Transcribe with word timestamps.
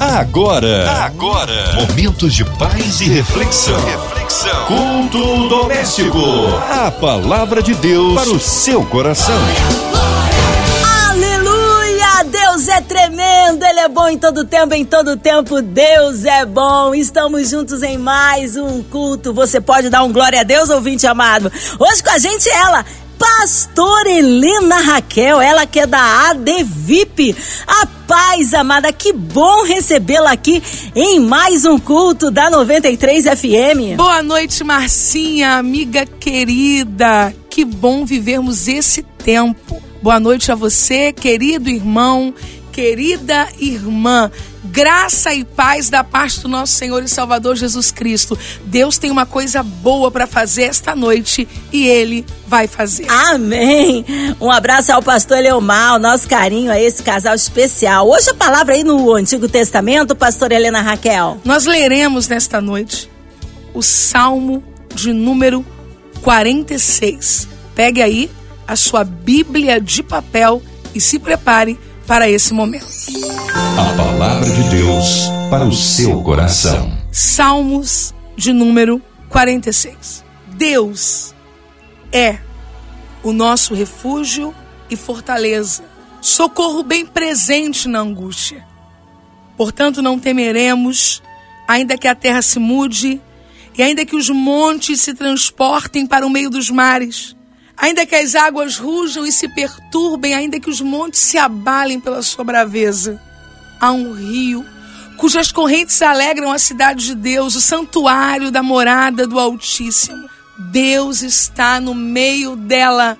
Agora, 0.00 0.92
agora, 1.04 1.74
momentos 1.74 2.32
de 2.32 2.44
paz 2.44 3.00
e 3.00 3.08
reflexão. 3.08 3.74
Reflexão. 3.84 4.66
Culto 4.66 5.48
doméstico. 5.48 6.20
A 6.70 6.88
palavra 6.88 7.60
de 7.60 7.74
Deus 7.74 8.14
para 8.14 8.30
o 8.30 8.38
seu 8.38 8.86
coração. 8.86 9.34
Aleluia! 11.10 12.22
Deus 12.30 12.68
é 12.68 12.80
tremendo, 12.80 13.64
Ele 13.64 13.80
é 13.80 13.88
bom 13.88 14.08
em 14.08 14.16
todo 14.16 14.44
tempo, 14.44 14.72
em 14.72 14.84
todo 14.84 15.16
tempo 15.16 15.60
Deus 15.60 16.24
é 16.24 16.46
bom. 16.46 16.94
Estamos 16.94 17.50
juntos 17.50 17.82
em 17.82 17.98
mais 17.98 18.56
um 18.56 18.80
culto. 18.84 19.34
Você 19.34 19.60
pode 19.60 19.90
dar 19.90 20.04
um 20.04 20.12
glória 20.12 20.42
a 20.42 20.44
Deus, 20.44 20.70
ouvinte 20.70 21.08
amado. 21.08 21.50
Hoje 21.76 22.04
com 22.04 22.10
a 22.10 22.18
gente 22.18 22.48
ela, 22.48 22.84
Pastora 23.18 24.10
Helena 24.10 24.80
Raquel, 24.80 25.40
ela 25.40 25.66
que 25.66 25.80
é 25.80 25.86
da 25.86 26.30
ADVIP. 26.30 27.34
A 27.66 27.86
paz, 28.06 28.54
amada, 28.54 28.92
que 28.92 29.12
bom 29.12 29.64
recebê-la 29.64 30.30
aqui 30.30 30.62
em 30.94 31.18
mais 31.18 31.64
um 31.64 31.78
culto 31.78 32.30
da 32.30 32.48
93 32.48 33.24
FM. 33.24 33.96
Boa 33.96 34.22
noite, 34.22 34.62
Marcinha, 34.62 35.56
amiga 35.58 36.06
querida. 36.06 37.34
Que 37.50 37.64
bom 37.64 38.04
vivermos 38.04 38.68
esse 38.68 39.02
tempo. 39.02 39.82
Boa 40.00 40.20
noite 40.20 40.52
a 40.52 40.54
você, 40.54 41.12
querido 41.12 41.68
irmão, 41.68 42.32
querida 42.78 43.48
irmã. 43.58 44.30
Graça 44.62 45.34
e 45.34 45.44
paz 45.44 45.90
da 45.90 46.04
parte 46.04 46.38
do 46.38 46.46
nosso 46.46 46.74
Senhor 46.74 47.02
e 47.02 47.08
Salvador 47.08 47.56
Jesus 47.56 47.90
Cristo. 47.90 48.38
Deus 48.66 48.98
tem 48.98 49.10
uma 49.10 49.26
coisa 49.26 49.64
boa 49.64 50.12
para 50.12 50.28
fazer 50.28 50.62
esta 50.62 50.94
noite 50.94 51.48
e 51.72 51.88
Ele 51.88 52.24
vai 52.46 52.68
fazer. 52.68 53.10
Amém. 53.10 54.04
Um 54.40 54.48
abraço 54.48 54.92
ao 54.92 55.02
pastor 55.02 55.38
Leomar, 55.38 55.98
nosso 55.98 56.28
carinho 56.28 56.70
a 56.70 56.80
esse 56.80 57.02
casal 57.02 57.34
especial. 57.34 58.08
Hoje 58.08 58.30
a 58.30 58.34
palavra 58.34 58.74
aí 58.74 58.84
no 58.84 59.12
Antigo 59.12 59.48
Testamento, 59.48 60.14
pastor 60.14 60.52
Helena 60.52 60.80
Raquel. 60.80 61.40
Nós 61.44 61.66
leremos 61.66 62.28
nesta 62.28 62.60
noite 62.60 63.10
o 63.74 63.82
Salmo 63.82 64.62
de 64.94 65.12
número 65.12 65.66
46. 66.22 67.48
Pegue 67.74 68.00
aí 68.02 68.30
a 68.68 68.76
sua 68.76 69.02
Bíblia 69.02 69.80
de 69.80 70.00
papel 70.00 70.62
e 70.94 71.00
se 71.00 71.18
prepare 71.18 71.76
para 72.08 72.28
esse 72.28 72.54
momento. 72.54 72.86
A 73.76 73.94
palavra 73.94 74.48
de 74.48 74.70
Deus 74.70 75.28
para 75.50 75.64
o 75.66 75.72
seu 75.72 76.22
coração. 76.22 76.90
Salmos 77.12 78.14
de 78.34 78.50
número 78.50 79.02
46. 79.28 80.24
Deus 80.54 81.34
é 82.10 82.38
o 83.22 83.30
nosso 83.30 83.74
refúgio 83.74 84.54
e 84.90 84.96
fortaleza, 84.96 85.84
socorro 86.22 86.82
bem 86.82 87.04
presente 87.04 87.86
na 87.86 88.00
angústia. 88.00 88.66
Portanto, 89.56 90.00
não 90.00 90.18
temeremos, 90.18 91.22
ainda 91.68 91.98
que 91.98 92.08
a 92.08 92.14
terra 92.14 92.40
se 92.40 92.58
mude 92.58 93.20
e 93.76 93.82
ainda 93.82 94.06
que 94.06 94.16
os 94.16 94.30
montes 94.30 95.02
se 95.02 95.12
transportem 95.12 96.06
para 96.06 96.26
o 96.26 96.30
meio 96.30 96.48
dos 96.48 96.70
mares 96.70 97.36
Ainda 97.78 98.04
que 98.04 98.14
as 98.14 98.34
águas 98.34 98.76
rujam 98.76 99.24
e 99.24 99.30
se 99.30 99.48
perturbem, 99.48 100.34
ainda 100.34 100.58
que 100.58 100.68
os 100.68 100.80
montes 100.80 101.20
se 101.20 101.38
abalem 101.38 102.00
pela 102.00 102.22
sua 102.22 102.44
braveza, 102.44 103.22
há 103.80 103.92
um 103.92 104.12
rio 104.12 104.64
cujas 105.16 105.50
correntes 105.50 106.00
alegram 106.00 106.50
a 106.50 106.58
cidade 106.58 107.06
de 107.06 107.14
Deus, 107.14 107.56
o 107.56 107.60
santuário 107.60 108.50
da 108.50 108.62
morada 108.62 109.26
do 109.26 109.38
Altíssimo. 109.38 110.28
Deus 110.70 111.22
está 111.22 111.80
no 111.80 111.94
meio 111.94 112.56
dela, 112.56 113.18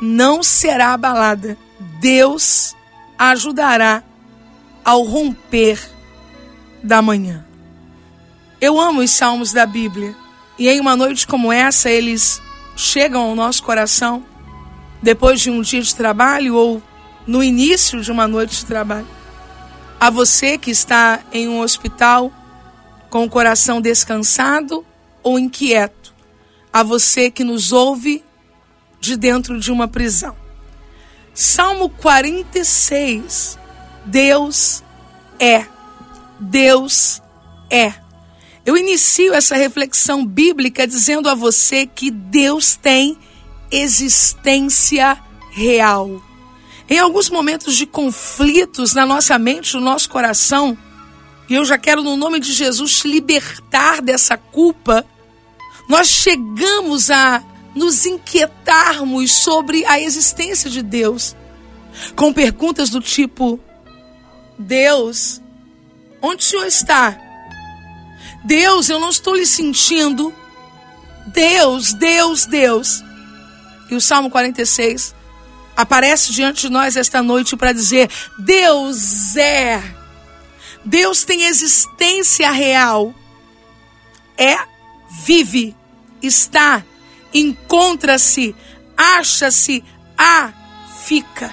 não 0.00 0.42
será 0.42 0.94
abalada. 0.94 1.56
Deus 2.00 2.74
ajudará 3.18 4.02
ao 4.84 5.02
romper 5.02 5.78
da 6.82 7.00
manhã. 7.00 7.44
Eu 8.60 8.80
amo 8.80 9.00
os 9.00 9.10
salmos 9.10 9.52
da 9.52 9.66
Bíblia 9.66 10.14
e 10.58 10.68
em 10.68 10.80
uma 10.80 10.96
noite 10.96 11.26
como 11.26 11.52
essa 11.52 11.90
eles 11.90 12.40
chegam 12.76 13.22
ao 13.22 13.34
nosso 13.34 13.62
coração 13.62 14.22
depois 15.02 15.40
de 15.40 15.50
um 15.50 15.62
dia 15.62 15.80
de 15.80 15.94
trabalho 15.94 16.54
ou 16.54 16.82
no 17.26 17.42
início 17.42 18.00
de 18.02 18.12
uma 18.12 18.28
noite 18.28 18.58
de 18.58 18.66
trabalho. 18.66 19.08
A 19.98 20.10
você 20.10 20.58
que 20.58 20.70
está 20.70 21.20
em 21.32 21.48
um 21.48 21.60
hospital 21.60 22.30
com 23.08 23.24
o 23.24 23.30
coração 23.30 23.80
descansado 23.80 24.84
ou 25.22 25.38
inquieto. 25.38 26.14
A 26.72 26.82
você 26.82 27.30
que 27.30 27.42
nos 27.42 27.72
ouve 27.72 28.22
de 29.00 29.16
dentro 29.16 29.58
de 29.58 29.72
uma 29.72 29.88
prisão. 29.88 30.36
Salmo 31.32 31.88
46. 31.88 33.58
Deus 34.04 34.84
é. 35.38 35.66
Deus 36.38 37.22
é. 37.70 38.05
Eu 38.66 38.76
inicio 38.76 39.32
essa 39.32 39.54
reflexão 39.54 40.26
bíblica 40.26 40.88
dizendo 40.88 41.28
a 41.28 41.36
você 41.36 41.86
que 41.86 42.10
Deus 42.10 42.74
tem 42.74 43.16
existência 43.70 45.16
real. 45.52 46.20
Em 46.90 46.98
alguns 46.98 47.30
momentos 47.30 47.76
de 47.76 47.86
conflitos 47.86 48.92
na 48.92 49.06
nossa 49.06 49.38
mente, 49.38 49.74
no 49.74 49.80
nosso 49.80 50.10
coração, 50.10 50.76
e 51.48 51.54
eu 51.54 51.64
já 51.64 51.78
quero, 51.78 52.02
no 52.02 52.16
nome 52.16 52.40
de 52.40 52.52
Jesus, 52.52 52.98
te 52.98 53.08
libertar 53.08 54.02
dessa 54.02 54.36
culpa, 54.36 55.06
nós 55.88 56.08
chegamos 56.08 57.08
a 57.08 57.44
nos 57.72 58.04
inquietarmos 58.04 59.30
sobre 59.30 59.84
a 59.86 60.00
existência 60.00 60.68
de 60.68 60.82
Deus, 60.82 61.36
com 62.16 62.32
perguntas 62.32 62.90
do 62.90 63.00
tipo: 63.00 63.60
Deus, 64.58 65.40
onde 66.20 66.42
o 66.42 66.46
Senhor 66.46 66.66
está? 66.66 67.25
Deus, 68.46 68.88
eu 68.88 69.00
não 69.00 69.10
estou 69.10 69.34
lhe 69.34 69.44
sentindo. 69.44 70.32
Deus, 71.26 71.92
Deus, 71.92 72.46
Deus. 72.46 73.02
E 73.90 73.96
o 73.96 74.00
Salmo 74.00 74.30
46 74.30 75.14
aparece 75.76 76.32
diante 76.32 76.62
de 76.62 76.68
nós 76.70 76.96
esta 76.96 77.20
noite 77.22 77.56
para 77.56 77.72
dizer: 77.72 78.08
Deus 78.38 79.34
é. 79.36 79.82
Deus 80.84 81.24
tem 81.24 81.42
existência 81.42 82.48
real. 82.52 83.12
É, 84.38 84.56
vive, 85.24 85.74
está, 86.22 86.84
encontra-se, 87.34 88.54
acha-se, 88.96 89.82
há, 90.16 90.52
fica. 91.04 91.52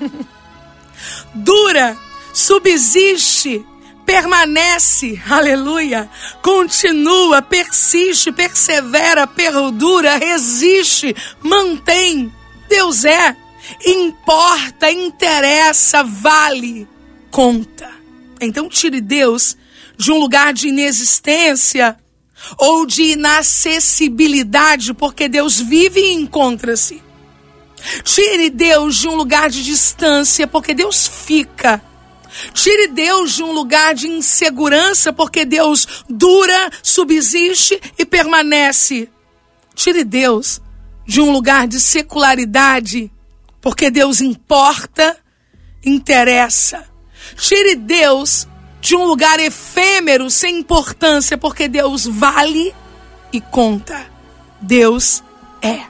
Dura, 1.34 1.98
subsiste, 2.32 3.66
permanece, 4.04 5.20
aleluia, 5.28 6.08
continua, 6.42 7.40
persiste, 7.42 8.30
persevera, 8.30 9.26
perdura, 9.26 10.16
resiste, 10.16 11.14
mantém. 11.42 12.32
Deus 12.68 13.04
é, 13.04 13.36
importa, 13.84 14.90
interessa, 14.90 16.02
vale, 16.02 16.88
conta. 17.30 17.90
Então 18.40 18.68
tire 18.68 19.00
Deus 19.00 19.56
de 19.96 20.12
um 20.12 20.18
lugar 20.18 20.52
de 20.52 20.68
inexistência 20.68 21.96
ou 22.58 22.84
de 22.84 23.12
inacessibilidade, 23.12 24.92
porque 24.92 25.28
Deus 25.28 25.60
vive 25.60 26.00
e 26.00 26.12
encontra-se. 26.12 27.02
Tire 28.02 28.50
Deus 28.50 28.96
de 28.96 29.08
um 29.08 29.14
lugar 29.14 29.50
de 29.50 29.62
distância, 29.62 30.46
porque 30.46 30.74
Deus 30.74 31.06
fica 31.06 31.82
Tire 32.52 32.88
Deus 32.88 33.34
de 33.34 33.42
um 33.42 33.52
lugar 33.52 33.94
de 33.94 34.08
insegurança, 34.08 35.12
porque 35.12 35.44
Deus 35.44 36.04
dura, 36.08 36.70
subsiste 36.82 37.80
e 37.98 38.04
permanece. 38.04 39.08
Tire 39.74 40.04
Deus 40.04 40.60
de 41.06 41.20
um 41.20 41.30
lugar 41.30 41.66
de 41.66 41.80
secularidade, 41.80 43.10
porque 43.60 43.90
Deus 43.90 44.20
importa, 44.20 45.16
interessa. 45.84 46.84
Tire 47.36 47.76
Deus 47.76 48.48
de 48.80 48.96
um 48.96 49.04
lugar 49.04 49.38
efêmero, 49.40 50.30
sem 50.30 50.58
importância, 50.58 51.38
porque 51.38 51.68
Deus 51.68 52.04
vale 52.04 52.74
e 53.32 53.40
conta. 53.40 54.06
Deus 54.60 55.22
é. 55.62 55.82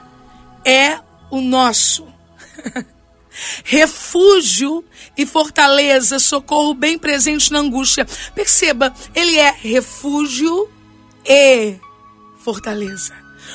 É 0.63 0.99
o 1.29 1.41
nosso 1.41 2.07
refúgio 3.63 4.83
e 5.17 5.25
fortaleza, 5.25 6.19
socorro 6.19 6.73
bem 6.73 6.97
presente 6.97 7.51
na 7.51 7.59
angústia. 7.59 8.05
Perceba, 8.33 8.93
ele 9.13 9.37
é 9.37 9.51
refúgio 9.51 10.69
e 11.25 11.75
fortaleza. 12.37 13.13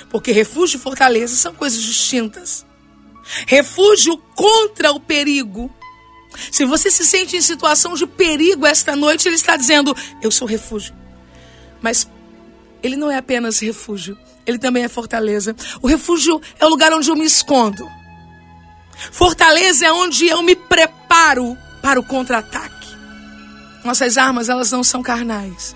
Porque 0.08 0.32
refúgio 0.32 0.76
e 0.76 0.80
fortaleza 0.80 1.36
são 1.36 1.54
coisas 1.54 1.82
distintas. 1.82 2.64
Refúgio 3.46 4.16
contra 4.34 4.92
o 4.92 5.00
perigo. 5.00 5.74
Se 6.50 6.64
você 6.64 6.90
se 6.90 7.04
sente 7.04 7.36
em 7.36 7.40
situação 7.40 7.94
de 7.94 8.06
perigo 8.06 8.66
esta 8.66 8.94
noite, 8.96 9.28
ele 9.28 9.36
está 9.36 9.56
dizendo: 9.56 9.94
Eu 10.22 10.30
sou 10.30 10.46
refúgio. 10.46 10.94
Mas 11.80 12.08
ele 12.82 12.96
não 12.96 13.10
é 13.10 13.16
apenas 13.16 13.60
refúgio, 13.60 14.16
ele 14.46 14.58
também 14.58 14.84
é 14.84 14.88
fortaleza. 14.88 15.54
O 15.82 15.86
refúgio 15.86 16.40
é 16.58 16.66
o 16.66 16.68
lugar 16.68 16.92
onde 16.92 17.10
eu 17.10 17.16
me 17.16 17.24
escondo. 17.24 17.86
Fortaleza 19.12 19.86
é 19.86 19.92
onde 19.92 20.26
eu 20.26 20.42
me 20.42 20.54
preparo 20.54 21.56
para 21.82 21.98
o 21.98 22.04
contra-ataque. 22.04 22.88
Nossas 23.84 24.18
armas, 24.18 24.48
elas 24.48 24.70
não 24.70 24.84
são 24.84 25.02
carnais. 25.02 25.74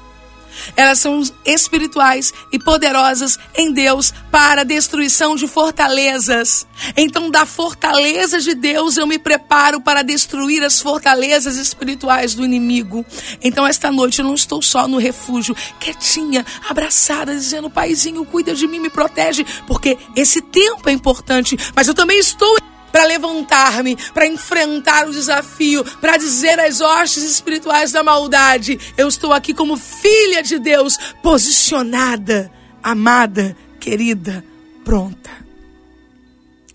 Elas 0.76 0.98
são 0.98 1.22
espirituais 1.44 2.32
e 2.52 2.58
poderosas 2.58 3.38
em 3.56 3.72
Deus 3.72 4.12
para 4.30 4.60
a 4.60 4.64
destruição 4.64 5.34
de 5.36 5.46
fortalezas. 5.46 6.66
Então, 6.96 7.30
da 7.30 7.44
fortaleza 7.44 8.40
de 8.40 8.54
Deus, 8.54 8.96
eu 8.96 9.06
me 9.06 9.18
preparo 9.18 9.80
para 9.80 10.02
destruir 10.02 10.62
as 10.62 10.80
fortalezas 10.80 11.56
espirituais 11.56 12.34
do 12.34 12.44
inimigo. 12.44 13.04
Então, 13.42 13.66
esta 13.66 13.90
noite, 13.90 14.20
eu 14.20 14.24
não 14.24 14.34
estou 14.34 14.62
só 14.62 14.86
no 14.86 14.98
refúgio, 14.98 15.56
quietinha, 15.78 16.44
abraçada, 16.68 17.34
dizendo: 17.34 17.70
Paizinho, 17.70 18.24
cuida 18.24 18.54
de 18.54 18.66
mim, 18.66 18.80
me 18.80 18.90
protege, 18.90 19.44
porque 19.66 19.98
esse 20.14 20.40
tempo 20.40 20.88
é 20.88 20.92
importante, 20.92 21.56
mas 21.74 21.88
eu 21.88 21.94
também 21.94 22.18
estou 22.18 22.56
para 22.94 23.06
levantar-me, 23.06 23.96
para 24.12 24.24
enfrentar 24.24 25.08
o 25.08 25.10
desafio, 25.10 25.84
para 26.00 26.16
dizer 26.16 26.60
às 26.60 26.80
hostes 26.80 27.24
espirituais 27.24 27.90
da 27.90 28.04
maldade: 28.04 28.78
eu 28.96 29.08
estou 29.08 29.32
aqui 29.32 29.52
como 29.52 29.76
filha 29.76 30.44
de 30.44 30.60
Deus, 30.60 30.96
posicionada, 31.20 32.52
amada, 32.80 33.56
querida, 33.80 34.44
pronta. 34.84 35.28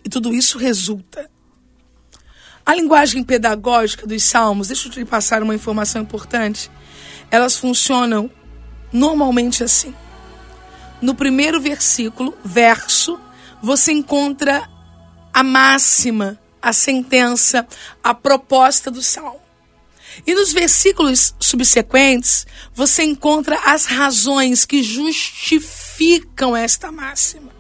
E 0.04 0.10
tudo 0.10 0.34
isso 0.34 0.58
resulta. 0.58 1.32
A 2.66 2.76
linguagem 2.76 3.24
pedagógica 3.24 4.06
dos 4.06 4.22
salmos, 4.22 4.68
deixa 4.68 4.90
eu 4.90 4.92
te 4.92 5.06
passar 5.06 5.42
uma 5.42 5.56
informação 5.56 6.02
importante. 6.02 6.70
Elas 7.32 7.56
funcionam 7.56 8.30
normalmente 8.92 9.64
assim. 9.64 9.96
No 11.02 11.16
primeiro 11.16 11.62
versículo, 11.62 12.38
verso, 12.44 13.18
você 13.62 13.94
encontra 13.94 14.68
a 15.34 15.44
máxima, 15.44 16.40
a 16.62 16.74
sentença, 16.74 17.68
a 18.04 18.14
proposta 18.14 18.92
do 18.92 19.02
salmo. 19.02 19.42
E 20.26 20.34
nos 20.34 20.52
versículos 20.52 21.34
subsequentes, 21.40 22.46
você 22.74 23.04
encontra 23.04 23.58
as 23.66 23.86
razões 23.86 24.66
que 24.66 24.84
justificam 24.84 26.56
esta 26.56 26.92
máxima. 26.92 27.60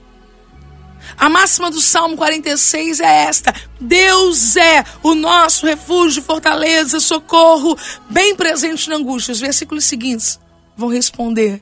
A 1.17 1.27
máxima 1.27 1.71
do 1.71 1.81
Salmo 1.81 2.15
46 2.15 2.99
é 2.99 3.23
esta: 3.23 3.53
Deus 3.79 4.55
é 4.55 4.83
o 5.03 5.15
nosso 5.15 5.65
refúgio, 5.65 6.23
fortaleza, 6.23 6.99
socorro, 6.99 7.77
bem 8.09 8.35
presente 8.35 8.89
na 8.89 8.95
angústia. 8.95 9.31
Os 9.31 9.39
versículos 9.39 9.85
seguintes 9.85 10.39
vão 10.77 10.89
responder 10.89 11.61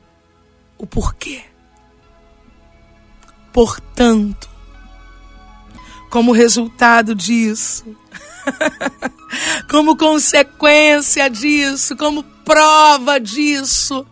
o 0.78 0.86
porquê. 0.86 1.44
Portanto, 3.52 4.57
como 6.10 6.32
resultado 6.32 7.14
disso, 7.14 7.86
como 9.70 9.98
consequência 9.98 11.30
disso, 11.30 11.96
como 11.96 12.24
prova 12.24 13.20
disso, 13.20 14.06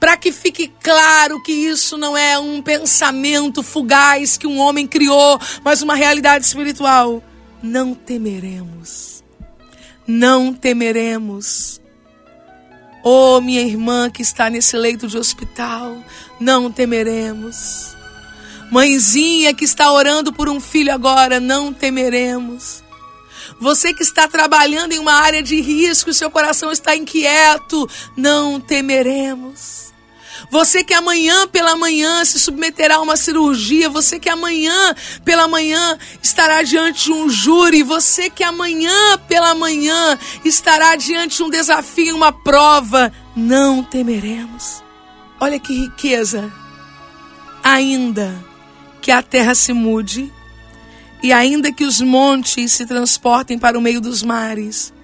para 0.00 0.16
que 0.16 0.32
fique 0.32 0.72
claro 0.82 1.42
que 1.42 1.52
isso 1.52 1.98
não 1.98 2.16
é 2.16 2.38
um 2.38 2.62
pensamento 2.62 3.62
fugaz 3.62 4.36
que 4.36 4.46
um 4.46 4.58
homem 4.58 4.86
criou, 4.86 5.38
mas 5.62 5.82
uma 5.82 5.94
realidade 5.94 6.44
espiritual. 6.44 7.22
Não 7.62 7.94
temeremos. 7.94 9.22
Não 10.06 10.52
temeremos. 10.52 11.80
Oh, 13.02 13.40
minha 13.40 13.62
irmã 13.62 14.10
que 14.10 14.22
está 14.22 14.48
nesse 14.48 14.76
leito 14.76 15.06
de 15.06 15.18
hospital, 15.18 15.96
não 16.40 16.72
temeremos. 16.72 17.94
Mãezinha 18.74 19.54
que 19.54 19.64
está 19.64 19.92
orando 19.92 20.32
por 20.32 20.48
um 20.48 20.58
filho 20.58 20.92
agora, 20.92 21.38
não 21.38 21.72
temeremos. 21.72 22.82
Você 23.60 23.94
que 23.94 24.02
está 24.02 24.26
trabalhando 24.26 24.90
em 24.90 24.98
uma 24.98 25.12
área 25.12 25.40
de 25.40 25.60
risco, 25.60 26.12
seu 26.12 26.28
coração 26.28 26.72
está 26.72 26.96
inquieto, 26.96 27.88
não 28.16 28.58
temeremos. 28.58 29.94
Você 30.50 30.82
que 30.82 30.92
amanhã 30.92 31.46
pela 31.46 31.76
manhã 31.76 32.24
se 32.24 32.36
submeterá 32.36 32.96
a 32.96 33.00
uma 33.00 33.16
cirurgia, 33.16 33.88
você 33.88 34.18
que 34.18 34.28
amanhã 34.28 34.92
pela 35.24 35.46
manhã 35.46 35.96
estará 36.20 36.60
diante 36.64 37.04
de 37.04 37.12
um 37.12 37.30
júri, 37.30 37.84
você 37.84 38.28
que 38.28 38.42
amanhã 38.42 39.16
pela 39.28 39.54
manhã 39.54 40.18
estará 40.44 40.96
diante 40.96 41.36
de 41.36 41.44
um 41.44 41.48
desafio, 41.48 42.16
uma 42.16 42.32
prova, 42.32 43.12
não 43.36 43.84
temeremos. 43.84 44.82
Olha 45.38 45.60
que 45.60 45.72
riqueza. 45.72 46.52
Ainda 47.62 48.52
que 49.04 49.12
a 49.12 49.20
terra 49.20 49.54
se 49.54 49.74
mude, 49.74 50.32
e 51.22 51.30
ainda 51.30 51.70
que 51.70 51.84
os 51.84 52.00
montes 52.00 52.72
se 52.72 52.86
transportem 52.86 53.58
para 53.58 53.78
o 53.78 53.80
meio 53.82 54.00
dos 54.00 54.22
mares. 54.22 54.94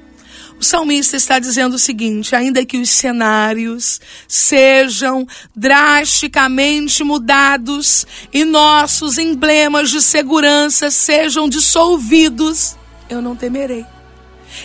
O 0.59 0.65
salmista 0.65 1.19
está 1.19 1.39
dizendo 1.39 1.75
o 1.75 1.79
seguinte: 1.79 2.35
ainda 2.35 2.65
que 2.65 2.79
os 2.79 2.89
cenários 2.89 4.01
sejam 4.27 5.29
drasticamente 5.55 7.05
mudados 7.05 8.07
e 8.33 8.43
nossos 8.43 9.19
emblemas 9.19 9.91
de 9.91 10.01
segurança 10.01 10.91
sejam 10.91 11.47
dissolvidos, 11.47 12.77
eu 13.11 13.21
não 13.21 13.37
temerei. 13.37 13.85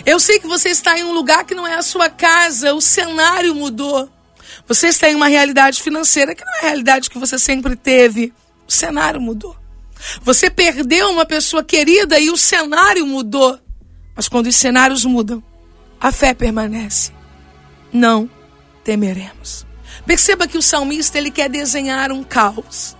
Eu 0.06 0.18
sei 0.18 0.38
que 0.38 0.46
você 0.46 0.70
está 0.70 0.98
em 0.98 1.04
um 1.04 1.12
lugar 1.12 1.44
que 1.44 1.54
não 1.54 1.66
é 1.66 1.74
a 1.74 1.82
sua 1.82 2.08
casa, 2.08 2.72
o 2.72 2.80
cenário 2.80 3.54
mudou. 3.54 4.08
Você 4.66 4.86
está 4.86 5.10
em 5.10 5.14
uma 5.14 5.28
realidade 5.28 5.82
financeira 5.82 6.34
que 6.34 6.42
não 6.42 6.54
é 6.54 6.58
a 6.60 6.68
realidade 6.68 7.10
que 7.10 7.18
você 7.18 7.38
sempre 7.38 7.76
teve. 7.76 8.32
O 8.66 8.72
cenário 8.72 9.20
mudou. 9.20 9.56
Você 10.22 10.50
perdeu 10.50 11.10
uma 11.10 11.24
pessoa 11.24 11.64
querida 11.64 12.18
e 12.18 12.30
o 12.30 12.36
cenário 12.36 13.06
mudou. 13.06 13.58
Mas 14.14 14.28
quando 14.28 14.46
os 14.46 14.56
cenários 14.56 15.04
mudam, 15.04 15.42
a 16.00 16.12
fé 16.12 16.34
permanece. 16.34 17.12
Não 17.92 18.28
temeremos. 18.84 19.66
Perceba 20.04 20.46
que 20.46 20.58
o 20.58 20.62
salmista 20.62 21.18
ele 21.18 21.30
quer 21.30 21.48
desenhar 21.48 22.12
um 22.12 22.22
caos. 22.22 22.96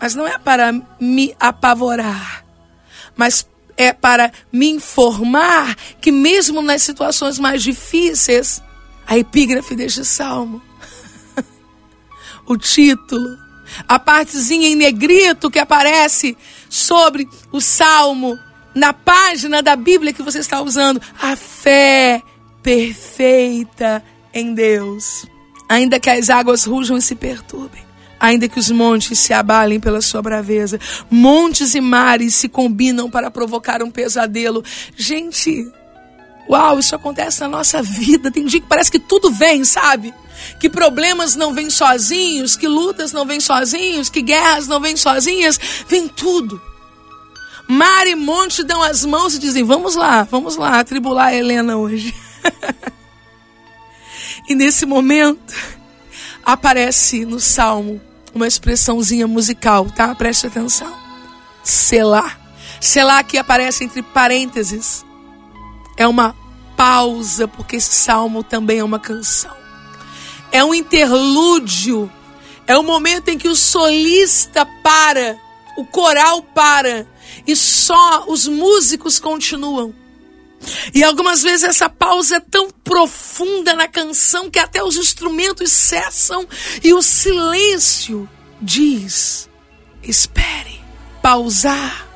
Mas 0.00 0.14
não 0.14 0.26
é 0.26 0.38
para 0.38 0.72
me 1.00 1.34
apavorar, 1.40 2.44
mas 3.16 3.48
é 3.76 3.92
para 3.92 4.32
me 4.52 4.68
informar 4.68 5.74
que 6.00 6.12
mesmo 6.12 6.62
nas 6.62 6.82
situações 6.82 7.38
mais 7.38 7.62
difíceis, 7.62 8.62
a 9.06 9.18
epígrafe 9.18 9.74
deste 9.74 10.04
salmo, 10.04 10.62
o 12.46 12.56
título, 12.56 13.38
a 13.86 13.98
partezinha 13.98 14.68
em 14.68 14.74
negrito 14.74 15.50
que 15.50 15.58
aparece 15.58 16.36
sobre 16.68 17.28
o 17.50 17.60
salmo, 17.60 18.38
na 18.74 18.92
página 18.92 19.62
da 19.62 19.74
Bíblia 19.74 20.12
que 20.12 20.22
você 20.22 20.38
está 20.38 20.60
usando, 20.60 21.00
a 21.20 21.34
fé 21.36 22.22
perfeita 22.62 24.02
em 24.32 24.54
Deus. 24.54 25.26
Ainda 25.68 26.00
que 26.00 26.08
as 26.08 26.30
águas 26.30 26.64
rujam 26.64 26.96
e 26.96 27.02
se 27.02 27.14
perturbem, 27.14 27.82
ainda 28.18 28.48
que 28.48 28.58
os 28.58 28.70
montes 28.70 29.18
se 29.18 29.34
abalem 29.34 29.78
pela 29.78 30.00
sua 30.00 30.22
braveza, 30.22 30.80
montes 31.10 31.74
e 31.74 31.80
mares 31.80 32.34
se 32.34 32.48
combinam 32.48 33.10
para 33.10 33.30
provocar 33.30 33.82
um 33.82 33.90
pesadelo. 33.90 34.64
Gente, 34.96 35.70
uau, 36.48 36.78
isso 36.78 36.94
acontece 36.94 37.40
na 37.40 37.48
nossa 37.48 37.82
vida. 37.82 38.30
Tem 38.30 38.44
dia 38.44 38.60
que 38.60 38.66
parece 38.66 38.90
que 38.90 38.98
tudo 38.98 39.30
vem, 39.30 39.64
sabe? 39.64 40.14
que 40.58 40.68
problemas 40.68 41.34
não 41.34 41.52
vêm 41.52 41.70
sozinhos, 41.70 42.56
que 42.56 42.68
lutas 42.68 43.12
não 43.12 43.26
vêm 43.26 43.40
sozinhos, 43.40 44.08
que 44.08 44.22
guerras 44.22 44.66
não 44.66 44.80
vêm 44.80 44.96
sozinhas, 44.96 45.58
vem 45.86 46.08
tudo. 46.08 46.60
Mar 47.66 48.06
e 48.06 48.14
monte 48.14 48.62
dão 48.62 48.82
as 48.82 49.04
mãos 49.04 49.34
e 49.34 49.38
dizem: 49.38 49.64
Vamos 49.64 49.94
lá, 49.94 50.22
vamos 50.24 50.56
lá, 50.56 50.80
atribular 50.80 51.28
a 51.28 51.34
Helena 51.34 51.76
hoje. 51.76 52.14
e 54.48 54.54
nesse 54.54 54.86
momento, 54.86 55.54
aparece 56.44 57.26
no 57.26 57.38
salmo 57.38 58.00
uma 58.34 58.46
expressãozinha 58.46 59.26
musical, 59.26 59.86
tá? 59.90 60.14
Preste 60.14 60.46
atenção. 60.46 60.96
Selar. 61.62 62.40
Selar 62.80 63.22
que 63.24 63.36
aparece 63.36 63.84
entre 63.84 64.02
parênteses. 64.02 65.04
É 65.98 66.08
uma 66.08 66.34
pausa, 66.74 67.46
porque 67.46 67.76
esse 67.76 67.94
salmo 67.94 68.42
também 68.42 68.78
é 68.78 68.84
uma 68.84 68.98
canção 68.98 69.58
é 70.50 70.64
um 70.64 70.74
interlúdio, 70.74 72.10
é 72.66 72.76
o 72.76 72.82
momento 72.82 73.28
em 73.28 73.38
que 73.38 73.48
o 73.48 73.56
solista 73.56 74.66
para, 74.82 75.38
o 75.76 75.84
coral 75.84 76.42
para 76.42 77.06
e 77.46 77.54
só 77.54 78.24
os 78.28 78.46
músicos 78.46 79.18
continuam. 79.18 79.94
E 80.92 81.04
algumas 81.04 81.42
vezes 81.42 81.64
essa 81.64 81.88
pausa 81.88 82.36
é 82.36 82.40
tão 82.40 82.68
profunda 82.82 83.74
na 83.74 83.86
canção 83.86 84.50
que 84.50 84.58
até 84.58 84.82
os 84.82 84.96
instrumentos 84.96 85.70
cessam 85.70 86.48
e 86.82 86.92
o 86.92 87.00
silêncio 87.00 88.28
diz: 88.60 89.48
espere, 90.02 90.80
pausar, 91.22 92.08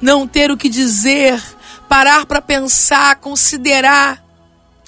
não 0.00 0.26
ter 0.28 0.52
o 0.52 0.56
que 0.56 0.68
dizer, 0.68 1.42
parar 1.90 2.24
para 2.24 2.40
pensar, 2.40 3.16
considerar, 3.16 4.24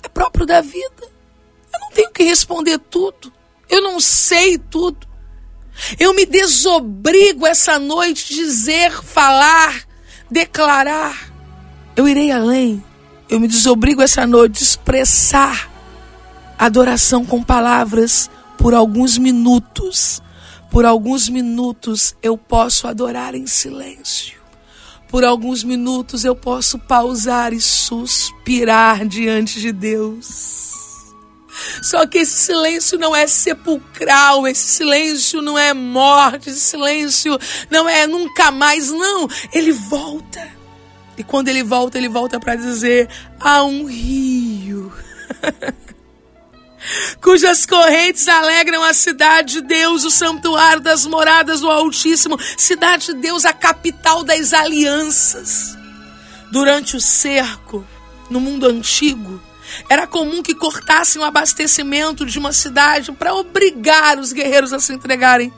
é 0.03 0.09
próprio 0.09 0.47
da 0.47 0.63
vida 0.63 1.13
tenho 1.93 2.11
que 2.11 2.25
responder 2.25 2.79
tudo. 2.79 3.33
Eu 3.69 3.83
não 3.83 4.01
sei 4.01 4.59
tudo. 4.59 5.07
Eu 5.99 6.15
me 6.15 6.27
desobrigo 6.27 7.47
essa 7.47 7.79
noite 7.79 8.35
dizer, 8.35 8.93
falar, 9.03 9.83
declarar. 10.31 11.33
Eu 11.97 12.09
irei 12.09 12.31
além. 12.31 12.83
Eu 13.29 13.41
me 13.41 13.49
desobrigo 13.49 14.03
essa 14.03 14.27
noite 14.27 14.59
de 14.59 14.65
expressar 14.65 15.71
Adoração 16.59 17.25
com 17.25 17.43
palavras 17.43 18.31
por 18.57 18.73
alguns 18.73 19.19
minutos. 19.19 20.23
Por 20.71 20.85
alguns 20.85 21.29
minutos 21.29 22.15
eu 22.23 22.39
posso 22.39 22.87
adorar 22.87 23.35
em 23.35 23.47
silêncio. 23.47 24.42
Por 25.13 25.25
alguns 25.25 25.63
minutos 25.63 26.25
eu 26.25 26.35
posso 26.35 26.79
pausar 26.79 27.53
e 27.53 27.61
suspirar 27.61 29.07
diante 29.07 29.61
de 29.61 29.71
Deus. 29.71 31.13
Só 31.83 32.07
que 32.07 32.17
esse 32.17 32.33
silêncio 32.33 32.99
não 32.99 33.15
é 33.15 33.27
sepulcral, 33.27 34.49
esse 34.49 34.65
silêncio 34.65 35.43
não 35.43 35.59
é 35.59 35.75
morte, 35.75 36.49
esse 36.49 36.61
silêncio 36.61 37.39
não 37.71 37.87
é 37.87 38.07
nunca 38.07 38.51
mais, 38.51 38.91
não. 38.91 39.29
Ele 39.53 39.73
volta. 39.73 40.49
E 41.19 41.23
quando 41.23 41.49
ele 41.49 41.63
volta, 41.63 41.99
ele 41.99 42.09
volta 42.09 42.41
para 42.41 42.57
dizer: 42.57 43.07
há 43.39 43.63
um 43.65 43.85
rio. 43.85 44.91
cujas 47.21 47.65
correntes 47.67 48.29
alegram 48.29 48.83
a 48.83 48.93
cidade 48.93 49.55
de 49.55 49.61
Deus, 49.63 50.05
o 50.05 50.11
santuário 50.11 50.83
das 50.83 51.07
moradas 51.07 51.61
do 51.61 51.71
Altíssimo, 51.71 52.39
cidade 52.57 53.07
de 53.07 53.15
Deus, 53.15 53.45
a 53.45 53.53
capital 53.53 54.23
das 54.25 54.53
alianças. 54.53 55.77
Durante 56.51 56.97
o 56.97 57.01
cerco, 57.01 57.87
no 58.29 58.41
mundo 58.41 58.67
antigo, 58.67 59.41
era 59.89 60.07
comum 60.07 60.43
que 60.43 60.55
cortassem 60.55 61.21
o 61.21 61.25
abastecimento 61.25 62.27
de 62.27 62.39
uma 62.39 62.53
cidade 62.53 63.13
para 63.13 63.35
obrigar 63.35 64.19
os 64.19 64.33
guerreiros 64.33 64.73
a 64.73 64.81
se 64.81 64.93
entregarem. 64.93 65.53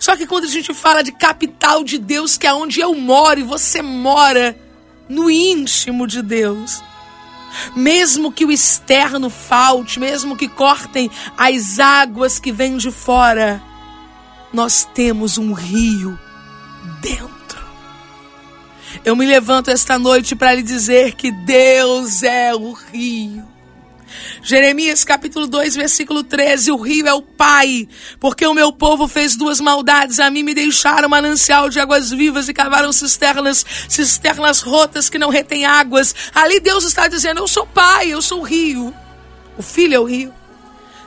Só 0.00 0.16
que 0.16 0.26
quando 0.26 0.44
a 0.44 0.48
gente 0.48 0.72
fala 0.74 1.02
de 1.02 1.12
capital 1.12 1.84
de 1.84 1.98
Deus, 1.98 2.36
que 2.36 2.46
é 2.46 2.52
onde 2.52 2.80
eu 2.80 2.94
moro 2.94 3.40
e 3.40 3.44
você 3.44 3.82
mora, 3.82 4.58
no 5.08 5.30
íntimo 5.30 6.06
de 6.06 6.22
Deus, 6.22 6.82
mesmo 7.74 8.32
que 8.32 8.44
o 8.44 8.52
externo 8.52 9.30
falte, 9.30 9.98
mesmo 9.98 10.36
que 10.36 10.48
cortem 10.48 11.10
as 11.36 11.78
águas 11.78 12.38
que 12.38 12.52
vêm 12.52 12.76
de 12.76 12.90
fora, 12.90 13.62
nós 14.52 14.86
temos 14.94 15.38
um 15.38 15.52
rio 15.52 16.18
dentro. 17.00 17.38
Eu 19.04 19.16
me 19.16 19.26
levanto 19.26 19.70
esta 19.70 19.98
noite 19.98 20.36
para 20.36 20.54
lhe 20.54 20.62
dizer 20.62 21.14
que 21.14 21.30
Deus 21.30 22.22
é 22.22 22.54
o 22.54 22.72
rio. 22.72 23.47
Jeremias 24.42 25.04
capítulo 25.04 25.46
2, 25.46 25.76
versículo 25.76 26.22
13: 26.22 26.72
O 26.72 26.76
rio 26.76 27.06
é 27.06 27.14
o 27.14 27.22
Pai, 27.22 27.88
porque 28.18 28.46
o 28.46 28.54
meu 28.54 28.72
povo 28.72 29.06
fez 29.08 29.36
duas 29.36 29.60
maldades. 29.60 30.18
A 30.18 30.30
mim 30.30 30.42
me 30.42 30.54
deixaram 30.54 31.08
manancial 31.08 31.68
de 31.68 31.80
águas 31.80 32.10
vivas 32.10 32.48
e 32.48 32.54
cavaram 32.54 32.92
cisternas, 32.92 33.64
cisternas 33.88 34.60
rotas 34.60 35.08
que 35.08 35.18
não 35.18 35.30
retêm 35.30 35.64
águas. 35.64 36.14
Ali 36.34 36.60
Deus 36.60 36.84
está 36.84 37.08
dizendo: 37.08 37.40
Eu 37.40 37.48
sou 37.48 37.66
Pai, 37.66 38.08
eu 38.12 38.22
sou 38.22 38.40
o 38.40 38.44
rio. 38.44 38.94
O 39.56 39.62
Filho 39.62 39.94
é 39.94 39.98
o 39.98 40.04
rio. 40.04 40.38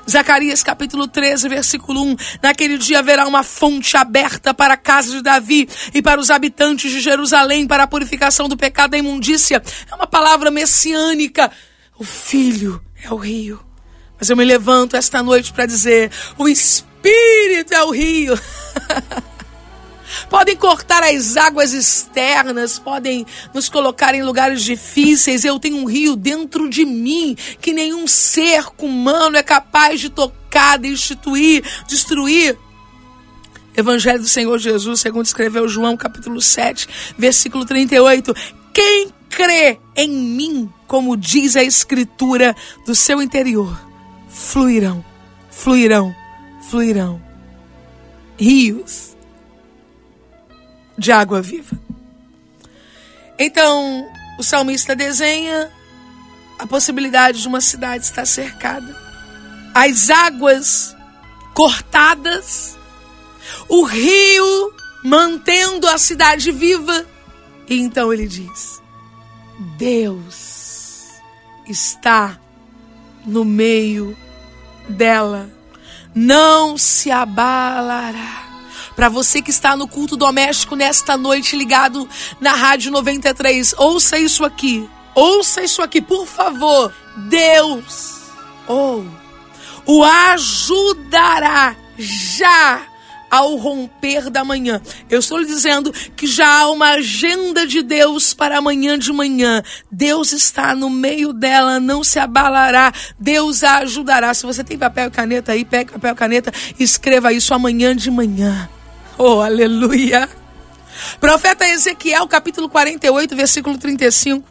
Zacarias 0.09 0.63
capítulo 0.63 1.07
13, 1.07 1.47
versículo 1.47 2.03
1. 2.03 2.15
Naquele 2.41 2.77
dia 2.77 2.99
haverá 2.99 3.27
uma 3.27 3.43
fonte 3.43 3.95
aberta 3.95 4.53
para 4.53 4.73
a 4.73 4.77
casa 4.77 5.11
de 5.11 5.21
Davi 5.21 5.67
e 5.93 6.01
para 6.01 6.19
os 6.19 6.29
habitantes 6.29 6.91
de 6.91 6.99
Jerusalém 6.99 7.67
para 7.67 7.83
a 7.83 7.87
purificação 7.87 8.49
do 8.49 8.57
pecado 8.57 8.91
da 8.91 8.97
imundícia. 8.97 9.61
É 9.89 9.95
uma 9.95 10.07
palavra 10.07 10.51
messiânica. 10.51 11.51
O 11.97 12.03
Filho 12.03 12.81
é 13.03 13.11
o 13.11 13.17
rio. 13.17 13.59
Mas 14.19 14.29
eu 14.29 14.37
me 14.37 14.45
levanto 14.45 14.95
esta 14.95 15.23
noite 15.23 15.51
para 15.51 15.65
dizer: 15.65 16.11
o 16.37 16.47
Espírito 16.47 17.73
é 17.73 17.83
o 17.83 17.91
rio. 17.91 18.39
podem 20.29 20.55
cortar 20.55 21.03
as 21.03 21.37
águas 21.37 21.73
externas, 21.73 22.79
podem 22.79 23.25
nos 23.53 23.69
colocar 23.69 24.13
em 24.13 24.23
lugares 24.23 24.63
difíceis. 24.63 25.43
Eu 25.43 25.59
tenho 25.59 25.77
um 25.77 25.85
rio 25.85 26.15
dentro 26.15 26.69
de 26.69 26.85
mim 26.85 27.35
que 27.59 27.73
nenhum 27.73 28.07
ser 28.07 28.65
humano 28.77 29.37
é 29.37 29.43
capaz 29.43 29.99
de 29.99 30.09
tocar, 30.09 30.77
destituir, 30.77 31.63
destruir. 31.87 32.57
Evangelho 33.75 34.19
do 34.19 34.27
Senhor 34.27 34.57
Jesus, 34.57 34.99
segundo 34.99 35.25
escreveu 35.25 35.67
João, 35.67 35.95
capítulo 35.95 36.41
7, 36.41 36.87
versículo 37.17 37.65
38. 37.65 38.33
Quem 38.73 39.13
crê 39.31 39.79
em 39.95 40.09
mim, 40.09 40.71
como 40.85 41.15
diz 41.15 41.55
a 41.55 41.63
Escritura, 41.63 42.55
do 42.85 42.93
seu 42.93 43.21
interior, 43.21 43.79
fluirão, 44.27 45.03
fluirão, 45.49 46.13
fluirão 46.69 47.21
rios 48.37 49.15
de 50.97 51.11
água 51.11 51.41
viva. 51.41 51.79
Então, 53.37 54.07
o 54.37 54.43
salmista 54.43 54.95
desenha 54.95 55.71
a 56.59 56.67
possibilidade 56.67 57.41
de 57.41 57.47
uma 57.47 57.61
cidade 57.61 58.05
estar 58.05 58.25
cercada, 58.25 58.95
as 59.73 60.09
águas 60.09 60.95
cortadas, 61.53 62.77
o 63.67 63.83
rio 63.83 64.73
mantendo 65.03 65.87
a 65.87 65.97
cidade 65.97 66.51
viva. 66.51 67.05
E 67.67 67.79
então 67.79 68.11
ele 68.11 68.27
diz: 68.27 68.80
Deus 69.77 71.21
está 71.67 72.39
no 73.25 73.45
meio 73.45 74.17
dela, 74.87 75.49
não 76.13 76.77
se 76.77 77.11
abalará. 77.11 78.49
Para 78.95 79.09
você 79.09 79.41
que 79.41 79.51
está 79.51 79.75
no 79.75 79.87
culto 79.87 80.17
doméstico 80.17 80.75
nesta 80.75 81.15
noite 81.15 81.55
ligado 81.55 82.07
na 82.39 82.53
Rádio 82.53 82.91
93, 82.91 83.73
ouça 83.77 84.17
isso 84.17 84.43
aqui. 84.43 84.87
Ouça 85.15 85.63
isso 85.63 85.81
aqui, 85.81 86.01
por 86.01 86.27
favor. 86.27 86.93
Deus, 87.29 88.21
oh, 88.67 89.03
o 89.85 90.03
ajudará 90.03 91.75
já 91.97 92.90
ao 93.31 93.55
romper 93.55 94.29
da 94.29 94.43
manhã. 94.43 94.81
Eu 95.09 95.19
estou 95.19 95.37
lhe 95.37 95.45
dizendo 95.45 95.93
que 96.17 96.27
já 96.27 96.59
há 96.59 96.69
uma 96.69 96.91
agenda 96.91 97.65
de 97.65 97.81
Deus 97.81 98.33
para 98.33 98.57
amanhã 98.57 98.99
de 98.99 99.13
manhã. 99.13 99.63
Deus 99.89 100.33
está 100.33 100.75
no 100.75 100.89
meio 100.89 101.31
dela, 101.31 101.79
não 101.79 102.03
se 102.03 102.19
abalará. 102.19 102.91
Deus 103.17 103.63
a 103.63 103.77
ajudará. 103.77 104.33
Se 104.33 104.45
você 104.45 104.65
tem 104.65 104.77
papel 104.77 105.07
e 105.07 105.11
caneta 105.11 105.53
aí, 105.53 105.63
pegue 105.63 105.93
papel 105.93 106.11
e 106.11 106.15
caneta, 106.15 106.51
escreva 106.77 107.31
isso 107.31 107.53
amanhã 107.53 107.95
de 107.95 108.11
manhã. 108.11 108.69
Oh, 109.17 109.39
aleluia! 109.39 110.27
Profeta 111.19 111.65
Ezequiel, 111.65 112.27
capítulo 112.27 112.67
48, 112.67 113.35
versículo 113.35 113.77
35. 113.77 114.45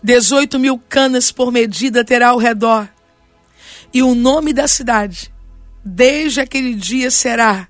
18 0.00 0.58
mil 0.60 0.78
canas 0.88 1.32
por 1.32 1.50
medida 1.50 2.04
terá 2.04 2.28
ao 2.28 2.38
redor. 2.38 2.88
E 3.92 4.02
o 4.02 4.14
nome 4.14 4.52
da 4.52 4.68
cidade, 4.68 5.32
desde 5.84 6.40
aquele 6.40 6.74
dia, 6.74 7.10
será: 7.10 7.66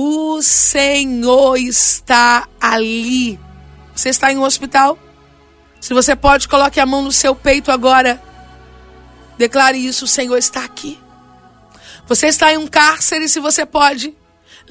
O 0.00 0.40
Senhor 0.42 1.56
está 1.56 2.46
ali. 2.60 3.36
Você 3.92 4.10
está 4.10 4.32
em 4.32 4.38
um 4.38 4.44
hospital? 4.44 4.96
Se 5.80 5.92
você 5.92 6.14
pode, 6.14 6.46
coloque 6.46 6.78
a 6.78 6.86
mão 6.86 7.02
no 7.02 7.10
seu 7.10 7.34
peito 7.34 7.72
agora. 7.72 8.22
Declare 9.36 9.76
isso: 9.76 10.04
o 10.04 10.08
Senhor 10.08 10.36
está 10.36 10.64
aqui. 10.64 11.00
Você 12.06 12.28
está 12.28 12.52
em 12.52 12.58
um 12.58 12.68
cárcere, 12.68 13.28
se 13.28 13.40
você 13.40 13.66
pode. 13.66 14.14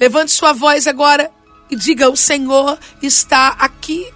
Levante 0.00 0.32
sua 0.32 0.54
voz 0.54 0.86
agora 0.86 1.30
e 1.70 1.76
diga: 1.76 2.08
O 2.08 2.16
Senhor 2.16 2.78
está 3.02 3.48
aqui. 3.48 4.10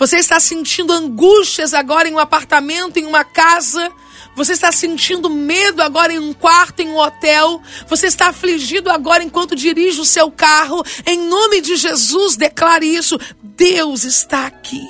Você 0.00 0.16
está 0.16 0.40
sentindo 0.40 0.92
angústias 0.92 1.72
agora 1.72 2.08
em 2.08 2.14
um 2.14 2.18
apartamento, 2.18 2.96
em 2.96 3.06
uma 3.06 3.22
casa. 3.22 3.88
Você 4.34 4.52
está 4.52 4.70
sentindo 4.70 5.28
medo 5.28 5.82
agora 5.82 6.12
em 6.12 6.18
um 6.18 6.32
quarto, 6.32 6.80
em 6.80 6.88
um 6.88 6.96
hotel. 6.96 7.60
Você 7.88 8.06
está 8.06 8.28
afligido 8.28 8.90
agora 8.90 9.22
enquanto 9.22 9.56
dirige 9.56 10.00
o 10.00 10.04
seu 10.04 10.30
carro. 10.30 10.82
Em 11.06 11.28
nome 11.28 11.60
de 11.60 11.76
Jesus, 11.76 12.36
declare 12.36 12.86
isso. 12.86 13.18
Deus 13.42 14.04
está 14.04 14.46
aqui. 14.46 14.86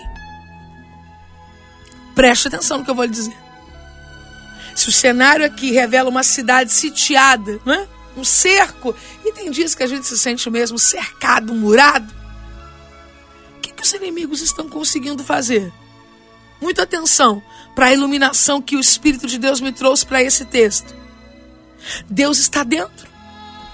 Preste 2.15 2.49
atenção 2.49 2.79
no 2.79 2.85
que 2.85 2.91
eu 2.91 2.95
vou 2.95 3.05
lhe 3.05 3.11
dizer. 3.11 3.37
Se 4.75 4.89
o 4.89 4.93
cenário 4.93 5.45
aqui 5.45 5.71
revela 5.73 6.11
uma 6.11 6.23
cidade 6.23 6.73
sitiada, 6.73 7.61
não 7.65 7.73
é? 7.73 7.89
um 8.19 8.25
cerco. 8.25 8.95
E 9.25 9.33
tem 9.33 9.51
dias 9.51 9.75
que 9.75 9.83
a 9.83 9.87
gente 9.87 10.07
se 10.07 10.19
sente 10.19 10.51
mesmo 10.51 10.79
cercado, 10.79 11.55
murado. 11.55 12.13
O 13.57 13.61
que, 13.61 13.73
que 13.73 13.83
os 13.83 13.93
inimigos 13.93 14.43
estão 14.43 14.69
conseguindo 14.69 15.25
fazer? 15.25 15.73
Muita 16.61 16.83
atenção 16.83 17.43
para 17.75 17.87
a 17.87 17.93
iluminação 17.93 18.61
que 18.61 18.77
o 18.77 18.81
Espírito 18.81 19.27
de 19.27 19.39
Deus 19.39 19.61
me 19.61 19.73
trouxe 19.73 20.05
para 20.05 20.23
esse 20.23 20.45
texto. 20.45 20.95
Deus 22.09 22.39
está 22.39 22.65
dentro. 22.65 23.09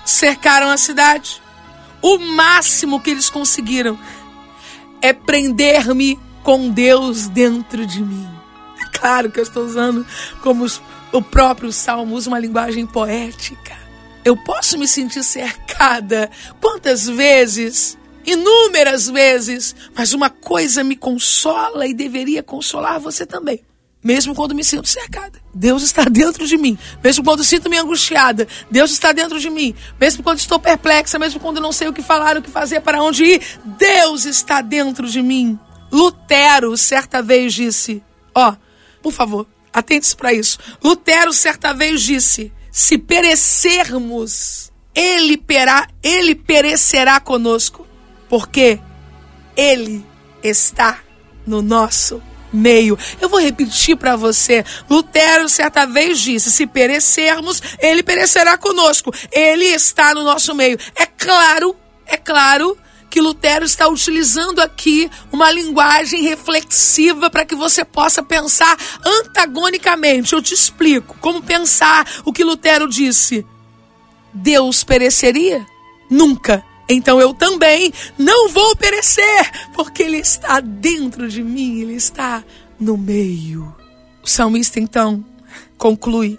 Cercaram 0.04 0.68
a 0.68 0.76
cidade. 0.76 1.42
O 2.02 2.18
máximo 2.18 3.00
que 3.00 3.10
eles 3.10 3.30
conseguiram 3.30 3.98
é 5.00 5.12
prender-me 5.12 6.18
com 6.42 6.68
Deus 6.68 7.26
dentro 7.28 7.86
de 7.86 8.02
mim. 8.02 8.28
É 8.78 8.98
claro 8.98 9.30
que 9.30 9.40
eu 9.40 9.42
estou 9.42 9.64
usando 9.64 10.06
como 10.42 10.66
o 11.12 11.22
próprio 11.22 11.72
Salmo 11.72 12.14
usa 12.14 12.28
uma 12.28 12.38
linguagem 12.38 12.86
poética. 12.86 13.76
Eu 14.24 14.36
posso 14.36 14.78
me 14.78 14.86
sentir 14.86 15.22
cercada 15.22 16.30
quantas 16.60 17.06
vezes? 17.06 17.96
Inúmeras 18.26 19.08
vezes. 19.08 19.74
Mas 19.94 20.12
uma 20.12 20.30
coisa 20.30 20.84
me 20.84 20.96
consola 20.96 21.86
e 21.86 21.94
deveria 21.94 22.42
consolar 22.42 22.98
você 23.00 23.26
também. 23.26 23.60
mesmo 24.02 24.34
quando 24.34 24.54
me 24.54 24.62
sinto 24.62 24.86
cercada. 24.86 25.40
Deus 25.54 25.82
está 25.82 26.04
dentro 26.10 26.46
de 26.46 26.56
mim. 26.58 26.76
Mesmo 27.02 27.24
quando 27.24 27.42
sinto-me 27.42 27.78
angustiada, 27.78 28.46
Deus 28.70 28.90
está 28.90 29.12
dentro 29.12 29.40
de 29.40 29.48
mim. 29.48 29.74
Mesmo 29.98 30.22
quando 30.22 30.38
estou 30.38 30.58
perplexa, 30.58 31.18
mesmo 31.18 31.40
quando 31.40 31.60
não 31.60 31.72
sei 31.72 31.88
o 31.88 31.92
que 31.92 32.02
falar, 32.02 32.36
o 32.36 32.42
que 32.42 32.50
fazer, 32.50 32.80
para 32.80 33.02
onde 33.02 33.24
ir, 33.24 33.42
Deus 33.64 34.26
está 34.26 34.60
dentro 34.60 35.08
de 35.08 35.22
mim. 35.22 35.58
Lutero 35.90 36.76
certa 36.76 37.22
vez 37.22 37.54
disse: 37.54 38.02
Ó, 38.34 38.50
oh, 38.50 38.56
por 39.02 39.12
favor, 39.12 39.46
atente-se 39.72 40.16
para 40.16 40.32
isso. 40.32 40.58
Lutero 40.82 41.32
certa 41.32 41.72
vez 41.72 42.02
disse: 42.02 42.52
Se 42.70 42.98
perecermos, 42.98 44.72
ele, 44.94 45.36
perá, 45.36 45.88
ele 46.02 46.34
perecerá 46.34 47.20
conosco, 47.20 47.86
porque 48.28 48.80
ele 49.56 50.04
está 50.42 51.00
no 51.46 51.62
nosso 51.62 52.22
meio. 52.52 52.96
Eu 53.20 53.28
vou 53.28 53.40
repetir 53.40 53.96
para 53.96 54.16
você. 54.16 54.64
Lutero 54.88 55.48
certa 55.48 55.84
vez 55.86 56.20
disse: 56.20 56.50
se 56.50 56.66
perecermos, 56.66 57.60
ele 57.78 58.02
perecerá 58.02 58.56
conosco. 58.56 59.12
Ele 59.32 59.64
está 59.64 60.14
no 60.14 60.22
nosso 60.22 60.54
meio. 60.54 60.78
É 60.94 61.06
claro, 61.06 61.76
é 62.06 62.16
claro 62.16 62.78
que 63.10 63.20
Lutero 63.20 63.64
está 63.64 63.86
utilizando 63.86 64.60
aqui 64.60 65.08
uma 65.30 65.48
linguagem 65.50 66.22
reflexiva 66.22 67.30
para 67.30 67.44
que 67.44 67.54
você 67.54 67.84
possa 67.84 68.24
pensar 68.24 68.76
antagonicamente. 69.04 70.32
Eu 70.32 70.42
te 70.42 70.52
explico 70.52 71.16
como 71.20 71.40
pensar 71.40 72.04
o 72.24 72.32
que 72.32 72.42
Lutero 72.42 72.88
disse. 72.88 73.46
Deus 74.32 74.82
pereceria? 74.82 75.64
Nunca. 76.10 76.64
Então 76.88 77.20
eu 77.20 77.32
também 77.32 77.92
não 78.18 78.48
vou 78.48 78.76
perecer, 78.76 79.50
porque 79.72 80.02
Ele 80.02 80.18
está 80.18 80.60
dentro 80.60 81.28
de 81.28 81.42
mim, 81.42 81.80
Ele 81.80 81.94
está 81.94 82.44
no 82.78 82.96
meio. 82.96 83.74
O 84.22 84.28
salmista 84.28 84.80
então 84.80 85.24
conclui 85.78 86.38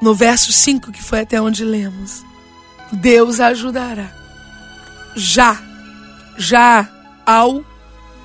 no 0.00 0.14
verso 0.14 0.50
5, 0.52 0.92
que 0.92 1.02
foi 1.02 1.20
até 1.20 1.40
onde 1.40 1.64
lemos: 1.64 2.24
Deus 2.92 3.40
ajudará 3.40 4.20
já, 5.14 5.60
já 6.38 6.88
ao 7.26 7.64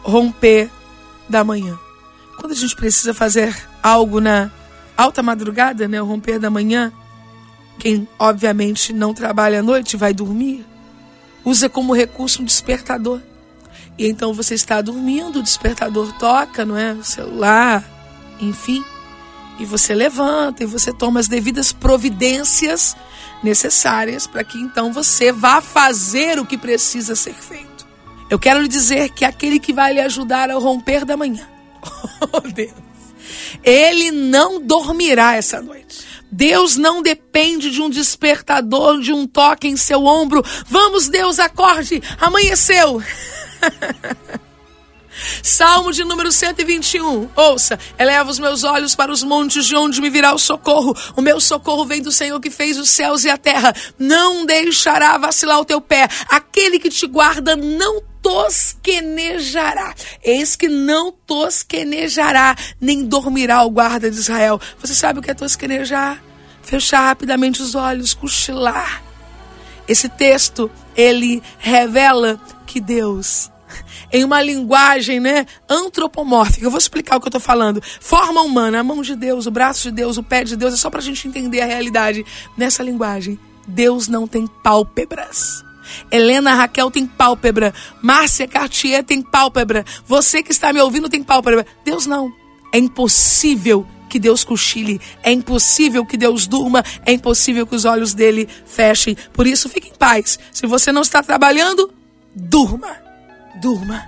romper 0.04 0.70
da 1.28 1.44
manhã. 1.44 1.78
Quando 2.40 2.54
a 2.54 2.56
gente 2.56 2.76
precisa 2.76 3.14
fazer 3.14 3.56
algo 3.82 4.20
na 4.20 4.52
alta 4.96 5.22
madrugada, 5.24 5.88
né, 5.88 6.02
o 6.02 6.06
romper 6.06 6.40
da 6.40 6.50
manhã, 6.50 6.92
quem 7.80 8.08
obviamente 8.18 8.94
não 8.94 9.14
trabalha 9.14 9.60
à 9.60 9.64
noite 9.64 9.98
vai 9.98 10.14
dormir 10.14 10.66
usa 11.46 11.70
como 11.70 11.94
recurso 11.94 12.42
um 12.42 12.46
despertador. 12.46 13.22
E 13.98 14.08
então 14.08 14.34
você 14.34 14.56
está 14.56 14.82
dormindo, 14.82 15.40
o 15.40 15.44
despertador 15.44 16.12
toca, 16.14 16.66
não 16.66 16.78
é? 16.78 16.92
O 16.94 17.04
celular, 17.04 17.84
enfim. 18.42 18.84
E 19.58 19.66
você 19.66 19.94
levanta 19.94 20.64
e 20.64 20.66
você 20.66 20.92
toma 20.92 21.20
as 21.20 21.30
devidas 21.30 21.72
providências 21.72 22.96
necessárias 23.42 24.28
para 24.28 24.44
que 24.44 24.58
então 24.58 24.92
você 24.92 25.32
vá 25.32 25.62
fazer 25.62 26.40
o 26.40 26.46
que 26.46 26.58
precisa 26.58 27.16
ser 27.16 27.36
feito. 27.36 27.88
Eu 28.30 28.40
quero 28.40 28.62
lhe 28.62 28.68
dizer 28.68 29.10
que 29.12 29.24
aquele 29.24 29.60
que 29.60 29.72
vai 29.72 29.94
lhe 29.94 30.02
ajudar 30.02 30.50
ao 30.50 30.60
romper 30.60 31.06
da 31.06 31.16
manhã, 31.16 31.48
oh 32.34 32.42
Deus, 32.42 32.74
ele 33.64 34.12
não 34.12 34.60
dormirá 34.60 35.36
essa 35.36 35.62
noite. 35.62 36.15
Deus 36.36 36.76
não 36.76 37.02
depende 37.02 37.72
de 37.72 37.82
um 37.82 37.90
despertador, 37.90 39.00
de 39.00 39.14
um 39.14 39.26
toque 39.26 39.70
em 39.70 39.78
seu 39.78 40.04
ombro. 40.04 40.44
Vamos, 40.68 41.08
Deus, 41.08 41.40
acorde, 41.40 42.04
amanheceu. 42.20 43.02
Salmo 45.42 45.94
de 45.94 46.04
número 46.04 46.34
121. 46.34 47.30
Ouça: 47.38 47.80
Eleva 47.98 48.30
os 48.30 48.38
meus 48.38 48.66
olhos 48.66 48.96
para 48.96 49.14
os 49.14 49.24
montes, 49.24 49.66
de 49.66 49.78
onde 49.78 50.02
me 50.02 50.10
virá 50.10 50.36
o 50.36 50.38
socorro. 50.38 50.94
O 51.16 51.22
meu 51.22 51.40
socorro 51.40 51.86
vem 51.86 52.02
do 52.02 52.12
Senhor 52.12 52.38
que 52.42 52.50
fez 52.50 52.78
os 52.78 52.90
céus 52.90 53.24
e 53.24 53.30
a 53.30 53.38
terra. 53.38 53.74
Não 53.98 54.46
deixará 54.46 55.18
vacilar 55.18 55.62
o 55.62 55.66
teu 55.66 55.80
pé. 55.80 56.10
Aquele 56.28 56.80
que 56.80 56.90
te 56.90 57.08
guarda 57.08 57.56
não 57.56 58.02
tosquenejará. 58.26 59.94
Eis 60.24 60.56
que 60.56 60.68
não 60.68 61.12
tosquenejará, 61.12 62.56
nem 62.82 63.06
dormirá 63.06 63.62
o 63.62 63.70
guarda 63.70 64.10
de 64.10 64.18
Israel. 64.18 64.60
Você 64.80 64.96
sabe 64.96 65.20
o 65.20 65.22
que 65.22 65.30
é 65.30 65.36
tosquenejar? 65.36 66.24
Fechar 66.64 67.02
rapidamente 67.02 67.62
os 67.62 67.76
olhos, 67.76 68.16
cochilar. 68.16 69.04
Esse 69.88 70.10
texto, 70.10 70.72
ele 70.98 71.44
revela 71.60 72.42
que 72.66 72.82
Deus 72.82 73.52
em 74.12 74.24
uma 74.24 74.42
linguagem 74.42 75.20
né, 75.20 75.46
antropomórfica. 75.70 76.66
Eu 76.66 76.72
vou 76.72 76.80
explicar 76.80 77.18
o 77.18 77.20
que 77.20 77.28
eu 77.28 77.30
estou 77.30 77.42
falando. 77.42 77.80
Forma 78.02 78.42
humana, 78.42 78.80
a 78.80 78.84
mão 78.84 79.04
de 79.04 79.16
Deus, 79.16 79.46
o 79.46 79.52
braço 79.52 79.84
de 79.84 79.92
Deus, 79.92 80.18
o 80.18 80.24
pé 80.24 80.44
de 80.44 80.56
Deus, 80.56 80.74
é 80.74 80.78
só 80.78 80.90
para 80.90 81.00
a 81.00 81.04
gente 81.04 81.28
entender 81.28 81.62
a 81.62 81.66
realidade 81.66 82.26
nessa 82.58 82.82
linguagem. 82.82 83.38
Deus 83.68 84.08
não 84.08 84.28
tem 84.28 84.48
pálpebras. 84.48 85.64
Helena 86.12 86.54
Raquel 86.54 86.92
tem 86.92 87.06
pálpebra. 87.06 87.74
Márcia 88.02 88.48
Cartier 88.48 89.04
tem 89.04 89.22
pálpebra. 89.22 89.86
Você 90.06 90.42
que 90.44 90.52
está 90.52 90.72
me 90.72 90.82
ouvindo 90.82 91.10
tem 91.10 91.24
pálpebra. 91.24 91.66
Deus 91.84 92.06
não. 92.06 92.32
É 92.72 92.78
impossível 92.78 93.88
que 94.16 94.20
Deus 94.20 94.46
cochile, 94.46 95.02
é 95.24 95.32
impossível 95.32 96.06
que 96.06 96.16
Deus 96.16 96.48
durma, 96.48 96.82
é 97.06 97.12
impossível 97.12 97.68
que 97.68 97.76
os 97.76 97.84
olhos 97.84 98.14
dele 98.14 98.48
fechem. 98.66 99.18
Por 99.34 99.46
isso, 99.46 99.68
fique 99.68 99.90
em 99.90 99.94
paz. 99.94 100.40
Se 100.54 100.66
você 100.66 100.90
não 100.92 101.02
está 101.02 101.22
trabalhando, 101.22 101.94
durma. 102.34 102.96
Durma. 103.62 104.06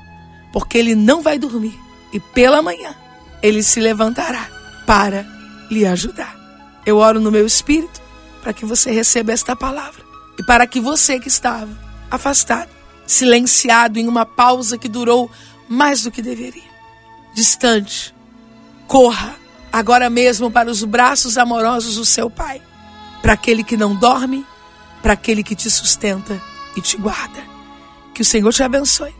Porque 0.54 0.78
ele 0.78 0.96
não 0.96 1.22
vai 1.22 1.38
dormir. 1.38 1.78
E 2.14 2.20
pela 2.20 2.62
manhã, 2.62 2.96
ele 3.44 3.62
se 3.62 3.82
levantará 3.82 4.50
para 4.86 5.26
lhe 5.70 5.86
ajudar. 5.86 6.36
Eu 6.86 6.98
oro 6.98 7.20
no 7.20 7.32
meu 7.32 7.46
espírito 7.46 8.02
para 8.42 8.54
que 8.54 8.66
você 8.66 8.92
receba 8.92 9.34
esta 9.34 9.58
palavra 9.58 10.07
e 10.38 10.44
para 10.44 10.68
que 10.68 10.80
você 10.80 11.20
que 11.20 11.28
estava 11.28 11.70
afastado, 12.10 12.70
silenciado 13.06 14.00
em 14.00 14.08
uma 14.08 14.26
pausa 14.26 14.78
que 14.78 14.88
durou 14.88 15.30
mais 15.68 16.04
do 16.04 16.12
que 16.12 16.22
deveria, 16.22 16.72
distante, 17.34 18.14
corra 18.88 19.36
agora 19.72 20.10
mesmo 20.10 20.50
para 20.50 20.70
os 20.70 20.84
braços 20.84 21.38
amorosos 21.38 21.96
do 21.96 22.06
seu 22.06 22.30
Pai, 22.30 22.62
para 23.22 23.34
aquele 23.34 23.64
que 23.64 23.76
não 23.78 23.96
dorme, 23.96 24.46
para 25.02 25.14
aquele 25.14 25.44
que 25.44 25.56
te 25.56 25.70
sustenta 25.70 26.42
e 26.76 26.82
te 26.82 26.98
guarda. 26.98 27.44
Que 28.14 28.22
o 28.22 28.26
Senhor 28.26 28.52
te 28.54 28.64
abençoe. 28.64 29.14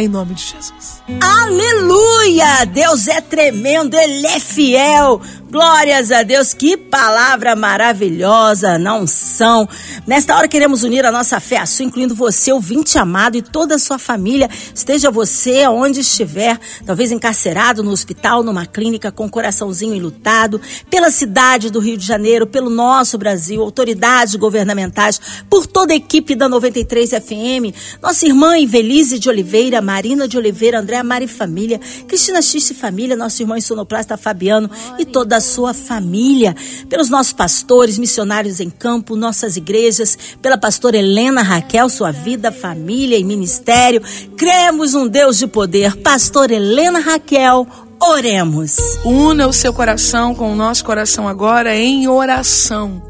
Em 0.00 0.08
nome 0.08 0.32
de 0.32 0.44
Jesus. 0.44 1.02
Aleluia! 1.20 2.64
Deus 2.64 3.06
é 3.06 3.20
tremendo, 3.20 3.94
Ele 3.98 4.26
é 4.28 4.40
fiel. 4.40 5.20
Glórias 5.50 6.12
a 6.12 6.22
Deus, 6.22 6.54
que 6.54 6.76
palavra 6.76 7.56
maravilhosa, 7.56 8.78
não 8.78 9.04
são. 9.04 9.68
Nesta 10.06 10.36
hora 10.36 10.46
queremos 10.46 10.84
unir 10.84 11.04
a 11.04 11.10
nossa 11.10 11.40
fé 11.40 11.56
a 11.56 11.66
sua, 11.66 11.84
incluindo 11.84 12.14
você, 12.14 12.52
ouvinte 12.52 12.96
amado, 12.96 13.36
e 13.36 13.42
toda 13.42 13.74
a 13.74 13.78
sua 13.78 13.98
família. 13.98 14.48
Esteja 14.72 15.10
você 15.10 15.66
onde 15.66 16.00
estiver, 16.00 16.56
talvez 16.86 17.10
encarcerado 17.10 17.82
no 17.82 17.90
hospital, 17.90 18.44
numa 18.44 18.64
clínica, 18.64 19.10
com 19.10 19.26
o 19.26 19.30
coraçãozinho 19.30 19.92
enlutado, 19.92 20.60
pela 20.88 21.10
cidade 21.10 21.68
do 21.68 21.80
Rio 21.80 21.96
de 21.96 22.06
Janeiro, 22.06 22.46
pelo 22.46 22.70
nosso 22.70 23.18
Brasil, 23.18 23.60
autoridades 23.60 24.36
governamentais, 24.36 25.20
por 25.50 25.66
toda 25.66 25.92
a 25.92 25.96
equipe 25.96 26.36
da 26.36 26.48
93 26.48 27.10
FM, 27.10 27.74
nossa 28.00 28.24
irmã 28.24 28.56
Ivelise 28.56 29.18
de 29.18 29.28
Oliveira, 29.28 29.82
Marina 29.90 30.28
de 30.28 30.38
Oliveira, 30.38 30.78
Andréa 30.78 31.02
Mari 31.02 31.26
Família, 31.26 31.80
Cristina 32.06 32.40
Xiste 32.40 32.72
Família, 32.72 33.16
nosso 33.16 33.42
irmão 33.42 33.60
sonoplasta 33.60 34.16
Fabiano 34.16 34.70
e 35.00 35.04
toda 35.04 35.36
a 35.36 35.40
sua 35.40 35.74
família, 35.74 36.54
pelos 36.88 37.10
nossos 37.10 37.32
pastores, 37.32 37.98
missionários 37.98 38.60
em 38.60 38.70
campo, 38.70 39.16
nossas 39.16 39.56
igrejas, 39.56 40.16
pela 40.40 40.56
pastora 40.56 40.96
Helena 40.96 41.42
Raquel, 41.42 41.88
sua 41.88 42.12
vida, 42.12 42.52
família 42.52 43.18
e 43.18 43.24
ministério. 43.24 44.00
Cremos 44.36 44.94
um 44.94 45.08
Deus 45.08 45.38
de 45.38 45.48
poder. 45.48 45.96
Pastor 45.96 46.52
Helena 46.52 47.00
Raquel, 47.00 47.66
oremos. 48.00 48.76
Una 49.04 49.48
o 49.48 49.52
seu 49.52 49.72
coração 49.74 50.36
com 50.36 50.52
o 50.52 50.56
nosso 50.56 50.84
coração 50.84 51.26
agora 51.26 51.76
em 51.76 52.06
oração. 52.06 53.02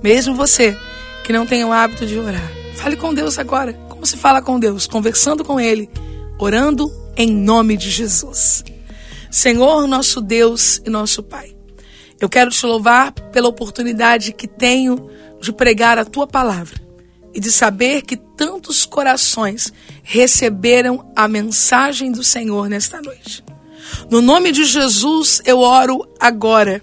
Mesmo 0.00 0.36
você 0.36 0.78
que 1.24 1.32
não 1.32 1.44
tem 1.44 1.64
o 1.64 1.72
hábito 1.72 2.06
de 2.06 2.16
orar. 2.20 2.52
Fale 2.76 2.94
com 2.94 3.12
Deus 3.12 3.36
agora. 3.36 3.72
Como 3.88 4.06
se 4.06 4.16
fala 4.16 4.40
com 4.40 4.60
Deus? 4.60 4.86
Conversando 4.86 5.44
com 5.44 5.58
Ele 5.58 5.90
orando 6.40 6.90
em 7.16 7.30
nome 7.30 7.76
de 7.76 7.90
Jesus. 7.90 8.64
Senhor, 9.30 9.86
nosso 9.86 10.20
Deus 10.20 10.80
e 10.84 10.90
nosso 10.90 11.22
Pai, 11.22 11.54
eu 12.18 12.28
quero 12.28 12.50
te 12.50 12.64
louvar 12.66 13.12
pela 13.12 13.48
oportunidade 13.48 14.32
que 14.32 14.48
tenho 14.48 15.10
de 15.40 15.52
pregar 15.52 15.98
a 15.98 16.04
tua 16.04 16.26
palavra 16.26 16.80
e 17.32 17.40
de 17.40 17.52
saber 17.52 18.02
que 18.02 18.16
tantos 18.16 18.84
corações 18.84 19.72
receberam 20.02 21.12
a 21.14 21.28
mensagem 21.28 22.10
do 22.10 22.24
Senhor 22.24 22.68
nesta 22.68 23.00
noite. 23.00 23.44
No 24.10 24.20
nome 24.20 24.50
de 24.50 24.64
Jesus, 24.64 25.40
eu 25.44 25.60
oro 25.60 26.08
agora, 26.18 26.82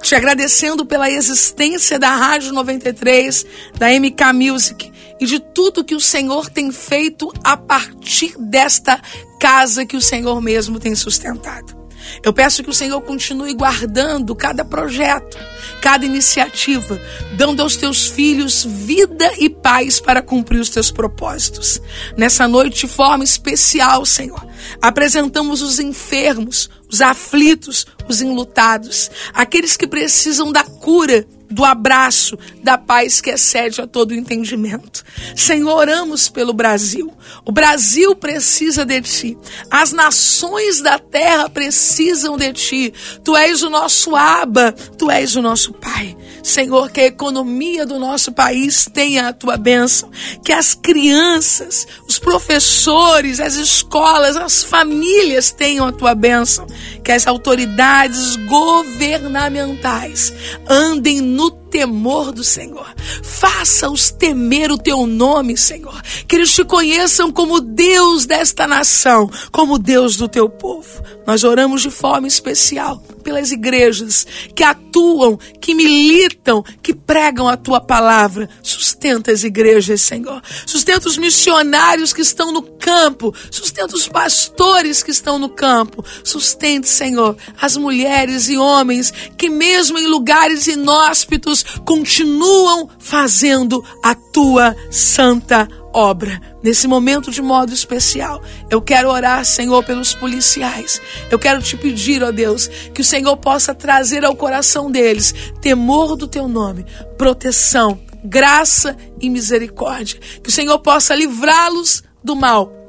te 0.00 0.14
agradecendo 0.14 0.86
pela 0.86 1.10
existência 1.10 1.98
da 1.98 2.14
Rádio 2.14 2.52
93, 2.52 3.46
da 3.78 3.88
MK 3.88 4.32
Music 4.32 4.91
e 5.22 5.24
de 5.24 5.38
tudo 5.38 5.84
que 5.84 5.94
o 5.94 6.00
Senhor 6.00 6.50
tem 6.50 6.72
feito 6.72 7.32
a 7.44 7.56
partir 7.56 8.36
desta 8.36 9.00
casa 9.38 9.86
que 9.86 9.96
o 9.96 10.00
Senhor 10.00 10.40
mesmo 10.42 10.80
tem 10.80 10.96
sustentado. 10.96 11.80
Eu 12.24 12.32
peço 12.32 12.64
que 12.64 12.70
o 12.70 12.74
Senhor 12.74 13.00
continue 13.02 13.54
guardando 13.54 14.34
cada 14.34 14.64
projeto, 14.64 15.38
cada 15.80 16.04
iniciativa, 16.04 17.00
dando 17.36 17.62
aos 17.62 17.76
teus 17.76 18.08
filhos 18.08 18.64
vida 18.64 19.30
e 19.38 19.48
paz 19.48 20.00
para 20.00 20.20
cumprir 20.20 20.58
os 20.58 20.70
teus 20.70 20.90
propósitos. 20.90 21.80
Nessa 22.16 22.48
noite, 22.48 22.80
de 22.80 22.92
forma 22.92 23.22
especial, 23.22 24.04
Senhor, 24.04 24.44
apresentamos 24.80 25.62
os 25.62 25.78
enfermos, 25.78 26.68
os 26.90 27.00
aflitos, 27.00 27.86
os 28.08 28.20
enlutados, 28.20 29.08
aqueles 29.32 29.76
que 29.76 29.86
precisam 29.86 30.50
da 30.50 30.64
cura 30.64 31.24
do 31.52 31.64
abraço, 31.64 32.38
da 32.62 32.78
paz 32.78 33.20
que 33.20 33.30
excede 33.30 33.80
a 33.80 33.86
todo 33.86 34.14
entendimento. 34.14 35.04
Senhor, 35.36 35.76
oramos 35.76 36.28
pelo 36.28 36.52
Brasil. 36.52 37.12
O 37.44 37.52
Brasil 37.52 38.16
precisa 38.16 38.84
de 38.84 39.00
ti. 39.02 39.38
As 39.70 39.92
nações 39.92 40.80
da 40.80 40.98
terra 40.98 41.48
precisam 41.48 42.36
de 42.36 42.52
ti. 42.52 42.94
Tu 43.22 43.36
és 43.36 43.62
o 43.62 43.70
nosso 43.70 44.16
Aba, 44.16 44.72
tu 44.72 45.10
és 45.10 45.36
o 45.36 45.42
nosso 45.42 45.72
Pai. 45.74 46.16
Senhor, 46.42 46.90
que 46.90 47.00
a 47.00 47.06
economia 47.06 47.86
do 47.86 47.98
nosso 47.98 48.32
país 48.32 48.88
tenha 48.92 49.28
a 49.28 49.32
tua 49.32 49.56
bênção, 49.56 50.10
que 50.44 50.52
as 50.52 50.74
crianças, 50.74 51.86
os 52.08 52.18
professores, 52.18 53.38
as 53.40 53.54
escolas, 53.54 54.36
as 54.36 54.64
famílias 54.64 55.50
tenham 55.52 55.86
a 55.86 55.92
tua 55.92 56.14
bênção, 56.14 56.66
que 57.04 57.12
as 57.12 57.26
autoridades 57.26 58.36
governamentais 58.36 60.32
andem 60.68 61.20
no 61.20 61.61
temor 61.72 62.32
do 62.32 62.44
Senhor. 62.44 62.86
Faça-os 63.22 64.10
temer 64.10 64.70
o 64.70 64.76
teu 64.76 65.06
nome, 65.06 65.56
Senhor. 65.56 66.02
Que 66.28 66.36
eles 66.36 66.54
te 66.54 66.62
conheçam 66.62 67.32
como 67.32 67.60
Deus 67.60 68.26
desta 68.26 68.66
nação, 68.66 69.28
como 69.50 69.78
Deus 69.78 70.16
do 70.18 70.28
teu 70.28 70.50
povo. 70.50 71.02
Nós 71.26 71.42
oramos 71.42 71.80
de 71.80 71.90
forma 71.90 72.28
especial 72.28 73.02
pelas 73.22 73.52
igrejas 73.52 74.26
que 74.54 74.62
atuam, 74.62 75.38
que 75.60 75.74
militam, 75.74 76.62
que 76.82 76.92
pregam 76.92 77.48
a 77.48 77.56
tua 77.56 77.80
palavra. 77.80 78.48
Sustenta 78.62 79.32
as 79.32 79.44
igrejas, 79.44 80.02
Senhor. 80.02 80.42
Sustenta 80.66 81.08
os 81.08 81.16
missionários 81.16 82.12
que 82.12 82.20
estão 82.20 82.52
no 82.52 82.62
campo. 82.62 83.34
Sustenta 83.50 83.94
os 83.94 84.08
pastores 84.08 85.02
que 85.02 85.10
estão 85.10 85.38
no 85.38 85.48
campo. 85.48 86.04
Sustente, 86.22 86.88
Senhor, 86.88 87.36
as 87.60 87.76
mulheres 87.76 88.48
e 88.48 88.56
homens 88.56 89.12
que, 89.38 89.48
mesmo 89.48 89.98
em 89.98 90.06
lugares 90.06 90.66
inóspitos, 90.66 91.61
continuam 91.84 92.88
fazendo 92.98 93.84
a 94.02 94.14
tua 94.14 94.74
santa 94.90 95.68
obra. 95.92 96.40
Nesse 96.62 96.86
momento 96.86 97.30
de 97.30 97.42
modo 97.42 97.72
especial, 97.72 98.42
eu 98.70 98.80
quero 98.80 99.10
orar, 99.10 99.44
Senhor, 99.44 99.84
pelos 99.84 100.14
policiais. 100.14 101.00
Eu 101.30 101.38
quero 101.38 101.62
te 101.62 101.76
pedir, 101.76 102.22
ó 102.22 102.30
Deus, 102.30 102.68
que 102.94 103.00
o 103.00 103.04
Senhor 103.04 103.36
possa 103.36 103.74
trazer 103.74 104.24
ao 104.24 104.34
coração 104.34 104.90
deles 104.90 105.34
temor 105.60 106.16
do 106.16 106.26
teu 106.26 106.48
nome, 106.48 106.86
proteção, 107.18 108.00
graça 108.24 108.96
e 109.20 109.28
misericórdia. 109.28 110.20
Que 110.42 110.48
o 110.48 110.52
Senhor 110.52 110.78
possa 110.78 111.14
livrá-los 111.14 112.02
do 112.22 112.36
mal 112.36 112.81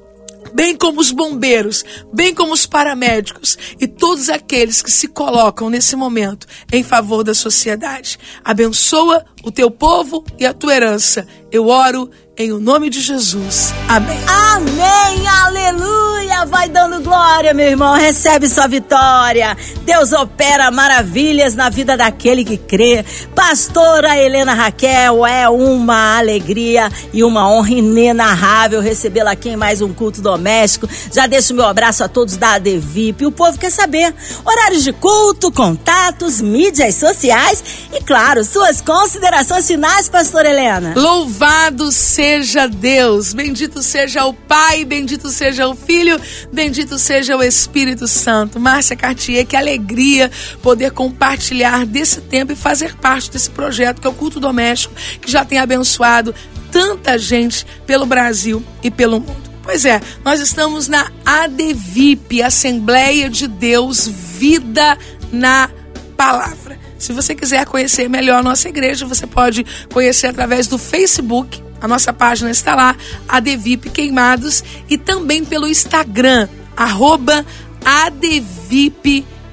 bem 0.53 0.75
como 0.75 0.99
os 0.99 1.12
bombeiros, 1.12 1.84
bem 2.13 2.34
como 2.34 2.53
os 2.53 2.65
paramédicos 2.65 3.58
e 3.79 3.88
todos 3.88 4.29
aqueles 4.29 4.82
que 4.82 4.91
se 4.91 5.08
colocam 5.08 5.69
nesse 5.69 5.95
momento 5.95 6.47
em 6.71 6.84
favor 6.84 7.23
da 7.23 7.34
sociedade. 7.34 8.17
Abençoa 8.43 9.25
o 9.43 9.51
teu 9.51 9.69
povo 9.69 10.23
e 10.39 10.45
a 10.45 10.53
tua 10.53 10.75
herança. 10.75 11.27
Eu 11.51 11.67
oro 11.67 12.10
em 12.36 12.52
o 12.52 12.60
nome 12.60 12.89
de 12.89 13.00
Jesus. 13.00 13.74
Amém. 13.88 14.17
Amém. 14.28 15.28
Aleluia. 15.28 16.46
Vai 16.48 16.67
dando 16.67 17.02
glória, 17.02 17.54
meu 17.54 17.67
irmão. 17.67 17.93
Recebe 17.93 18.50
sua 18.50 18.67
vitória. 18.67 19.56
Deus 19.86 20.12
opera 20.13 20.72
maravilhas 20.72 21.54
na 21.54 21.69
vida 21.69 21.96
daquele 21.96 22.43
que 22.43 22.58
crê. 22.58 23.06
Pastora 23.36 24.17
Helena 24.17 24.54
Raquel, 24.54 25.26
é 25.26 25.48
uma 25.48 26.17
alegria 26.17 26.91
e 27.13 27.24
uma 27.24 27.48
honra 27.50 27.72
inenarrável 27.72 28.82
recebê-la 28.82 29.32
aqui 29.32 29.50
em 29.50 29.56
mais 29.56 29.80
um 29.82 29.93
culto 29.93 30.22
doméstico. 30.22 30.89
Já 31.13 31.28
deixo 31.28 31.54
meu 31.54 31.67
abraço 31.67 32.04
a 32.04 32.08
todos 32.08 32.36
da 32.36 32.54
ADVIP. 32.54 33.28
O 33.28 33.32
povo 33.32 33.60
quer 33.60 33.72
saber 33.72 34.13
horários 34.43 34.84
de 34.84 34.91
culto, 34.91 35.52
contatos, 35.52 36.41
mídias 36.41 36.96
sociais 36.96 37.63
e, 37.93 38.02
claro, 38.02 38.43
suas 38.43 38.82
considerações 38.82 39.67
finais, 39.67 40.10
pastora 40.10 40.50
Helena. 40.50 40.93
Louvado 40.96 41.91
seja 41.91 42.23
seja 42.24 42.70
Deus, 42.70 43.34
bendito 43.34 43.84
seja 43.84 44.26
o 44.26 44.34
Pai, 44.34 44.86
bendito 44.86 45.28
seja 45.30 45.68
o 45.68 45.76
Filho, 45.76 46.18
bendito 46.54 46.98
seja 46.98 47.36
o 47.36 47.44
Espírito 47.44 48.08
Santo. 48.08 48.62
Márcia 48.62 48.96
Cartier, 48.96 49.46
que 49.46 49.58
alegria 49.58 50.32
poder 50.62 50.92
compartilhar 50.92 51.86
desse 51.86 52.22
tempo 52.22 52.54
e 52.54 52.56
fazer 52.56 52.96
parte 52.96 53.30
desse 53.30 53.50
projeto 53.50 54.00
que 54.00 54.08
é 54.08 54.10
o 54.10 54.14
culto 54.14 54.40
doméstico, 54.40 54.96
que 55.20 55.30
já 55.30 55.44
tem 55.44 55.58
abençoado 55.58 56.34
tanta 56.72 57.20
gente 57.20 57.66
pelo 57.86 58.06
Brasil 58.06 58.64
e 58.82 58.90
pelo 58.90 59.20
mundo. 59.20 59.52
Pois 59.62 59.84
é, 59.84 60.00
nós 60.24 60.40
estamos 60.40 60.88
na 60.88 61.12
ADVIP, 61.26 62.42
Assembleia 62.42 63.30
de 63.30 63.50
Deus 63.50 64.08
Vida 64.08 64.98
na 65.30 65.70
Palavra. 66.16 66.80
Se 66.98 67.12
você 67.12 67.36
quiser 67.36 67.66
conhecer 67.66 68.10
melhor 68.10 68.40
a 68.40 68.44
nossa 68.44 68.70
igreja, 68.70 69.06
você 69.06 69.28
pode 69.28 69.66
conhecer 69.92 70.28
através 70.28 70.68
do 70.68 70.78
Facebook 70.78 71.62
a 71.84 71.88
nossa 71.88 72.13
página 72.13 72.50
está 72.50 72.74
lá, 72.76 72.96
Adevip 73.28 73.89
Queimados, 73.89 74.63
e 74.89 74.98
também 74.98 75.43
pelo 75.43 75.67
Instagram, 75.67 76.48
arroba 76.78 77.46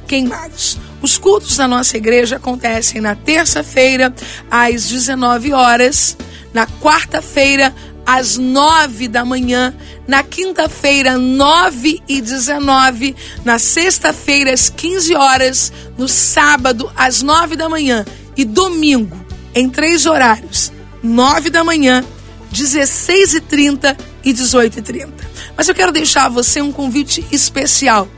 Queimados. 0.07 0.79
Os 1.03 1.19
cultos 1.19 1.57
da 1.57 1.67
nossa 1.67 1.97
igreja 1.97 2.37
acontecem 2.37 3.01
na 3.01 3.17
terça-feira, 3.17 4.15
às 4.49 4.89
19 4.89 5.53
horas, 5.53 6.17
na 6.55 6.69
quarta-feira, 6.69 7.75
às 8.07 8.39
9 8.39 9.09
da 9.09 9.25
manhã, 9.25 9.75
na 10.07 10.23
quinta-feira, 10.23 11.19
9 11.19 12.01
e 12.07 12.21
19, 12.21 13.17
na 13.45 13.59
sexta-feira, 13.59 14.53
às 14.53 14.69
15 14.69 15.17
horas, 15.17 15.73
no 15.99 16.07
sábado, 16.07 16.93
às 16.95 17.23
9 17.23 17.57
da 17.57 17.69
manhã 17.69 18.05
e 18.37 18.45
domingo, 18.45 19.19
em 19.53 19.69
três 19.69 20.07
horários, 20.07 20.73
9 21.03 21.51
da 21.51 21.65
manhã, 21.65 22.05
16h30 22.53 23.97
e 24.25 24.33
18h30. 24.33 25.09
Mas 25.57 25.69
eu 25.69 25.75
quero 25.75 25.93
deixar 25.93 26.27
a 26.27 26.29
você 26.29 26.61
um 26.61 26.73
convite 26.73 27.25
especial. 27.31 28.09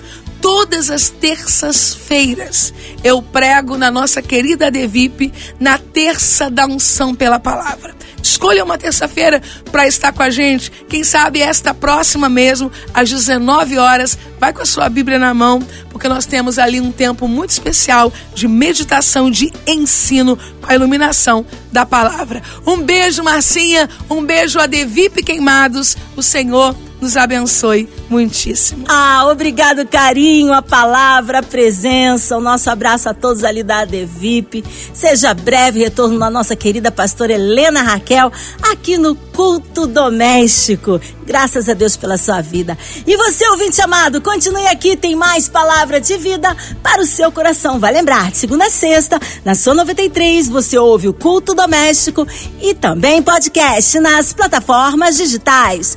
Todas 0.40 0.90
as 0.90 1.08
terças-feiras 1.08 2.74
eu 3.04 3.22
prego 3.22 3.78
na 3.78 3.90
nossa 3.90 4.20
querida 4.20 4.70
Devip, 4.70 5.32
na 5.60 5.78
terça 5.78 6.50
da 6.50 6.66
unção 6.66 7.14
pela 7.14 7.38
palavra. 7.38 7.94
Escolha 8.32 8.64
uma 8.64 8.78
terça-feira 8.78 9.42
para 9.70 9.86
estar 9.86 10.10
com 10.10 10.22
a 10.22 10.30
gente. 10.30 10.72
Quem 10.88 11.04
sabe 11.04 11.42
esta 11.42 11.74
próxima 11.74 12.30
mesmo, 12.30 12.72
às 12.94 13.10
19 13.10 13.76
horas. 13.76 14.16
Vai 14.40 14.54
com 14.54 14.62
a 14.62 14.64
sua 14.64 14.88
Bíblia 14.88 15.18
na 15.18 15.34
mão, 15.34 15.60
porque 15.90 16.08
nós 16.08 16.24
temos 16.24 16.58
ali 16.58 16.80
um 16.80 16.90
tempo 16.90 17.28
muito 17.28 17.50
especial 17.50 18.10
de 18.34 18.48
meditação, 18.48 19.30
de 19.30 19.52
ensino 19.66 20.38
com 20.62 20.70
a 20.70 20.74
iluminação 20.74 21.44
da 21.70 21.84
palavra. 21.84 22.42
Um 22.66 22.78
beijo, 22.78 23.22
Marcinha. 23.22 23.86
Um 24.08 24.24
beijo 24.24 24.58
a 24.58 24.64
Devip 24.64 25.22
Queimados. 25.22 25.94
O 26.16 26.22
Senhor 26.22 26.74
nos 27.02 27.16
abençoe 27.16 27.88
muitíssimo. 28.08 28.84
Ah, 28.88 29.26
obrigado, 29.28 29.84
carinho, 29.84 30.52
a 30.52 30.62
palavra, 30.62 31.40
a 31.40 31.42
presença, 31.42 32.36
o 32.38 32.40
nosso 32.40 32.70
abraço 32.70 33.08
a 33.08 33.14
todos 33.14 33.42
ali 33.42 33.64
da 33.64 33.80
ADVIP. 33.80 34.64
Seja 34.94 35.34
breve 35.34 35.80
retorno 35.80 36.16
da 36.18 36.30
nossa 36.30 36.54
querida 36.54 36.92
pastora 36.92 37.32
Helena 37.32 37.82
Raquel 37.82 38.30
aqui 38.70 38.96
no 38.96 39.16
Culto 39.16 39.86
Doméstico. 39.88 41.00
Graças 41.26 41.68
a 41.68 41.74
Deus 41.74 41.96
pela 41.96 42.16
sua 42.16 42.40
vida. 42.40 42.78
E 43.04 43.16
você, 43.16 43.48
ouvinte 43.48 43.80
amado, 43.80 44.20
continue 44.20 44.66
aqui, 44.68 44.96
tem 44.96 45.16
mais 45.16 45.48
palavra 45.48 46.00
de 46.00 46.16
vida 46.18 46.56
para 46.82 47.02
o 47.02 47.06
seu 47.06 47.32
coração. 47.32 47.80
Vai 47.80 47.92
lembrar, 47.92 48.30
de 48.30 48.36
segunda 48.36 48.66
a 48.66 48.70
sexta, 48.70 49.18
na 49.44 49.56
sua 49.56 49.74
93, 49.74 50.48
você 50.48 50.78
ouve 50.78 51.08
o 51.08 51.12
Culto 51.12 51.52
Doméstico 51.52 52.26
e 52.60 52.74
também 52.74 53.20
podcast 53.22 53.98
nas 53.98 54.32
plataformas 54.32 55.16
digitais. 55.16 55.96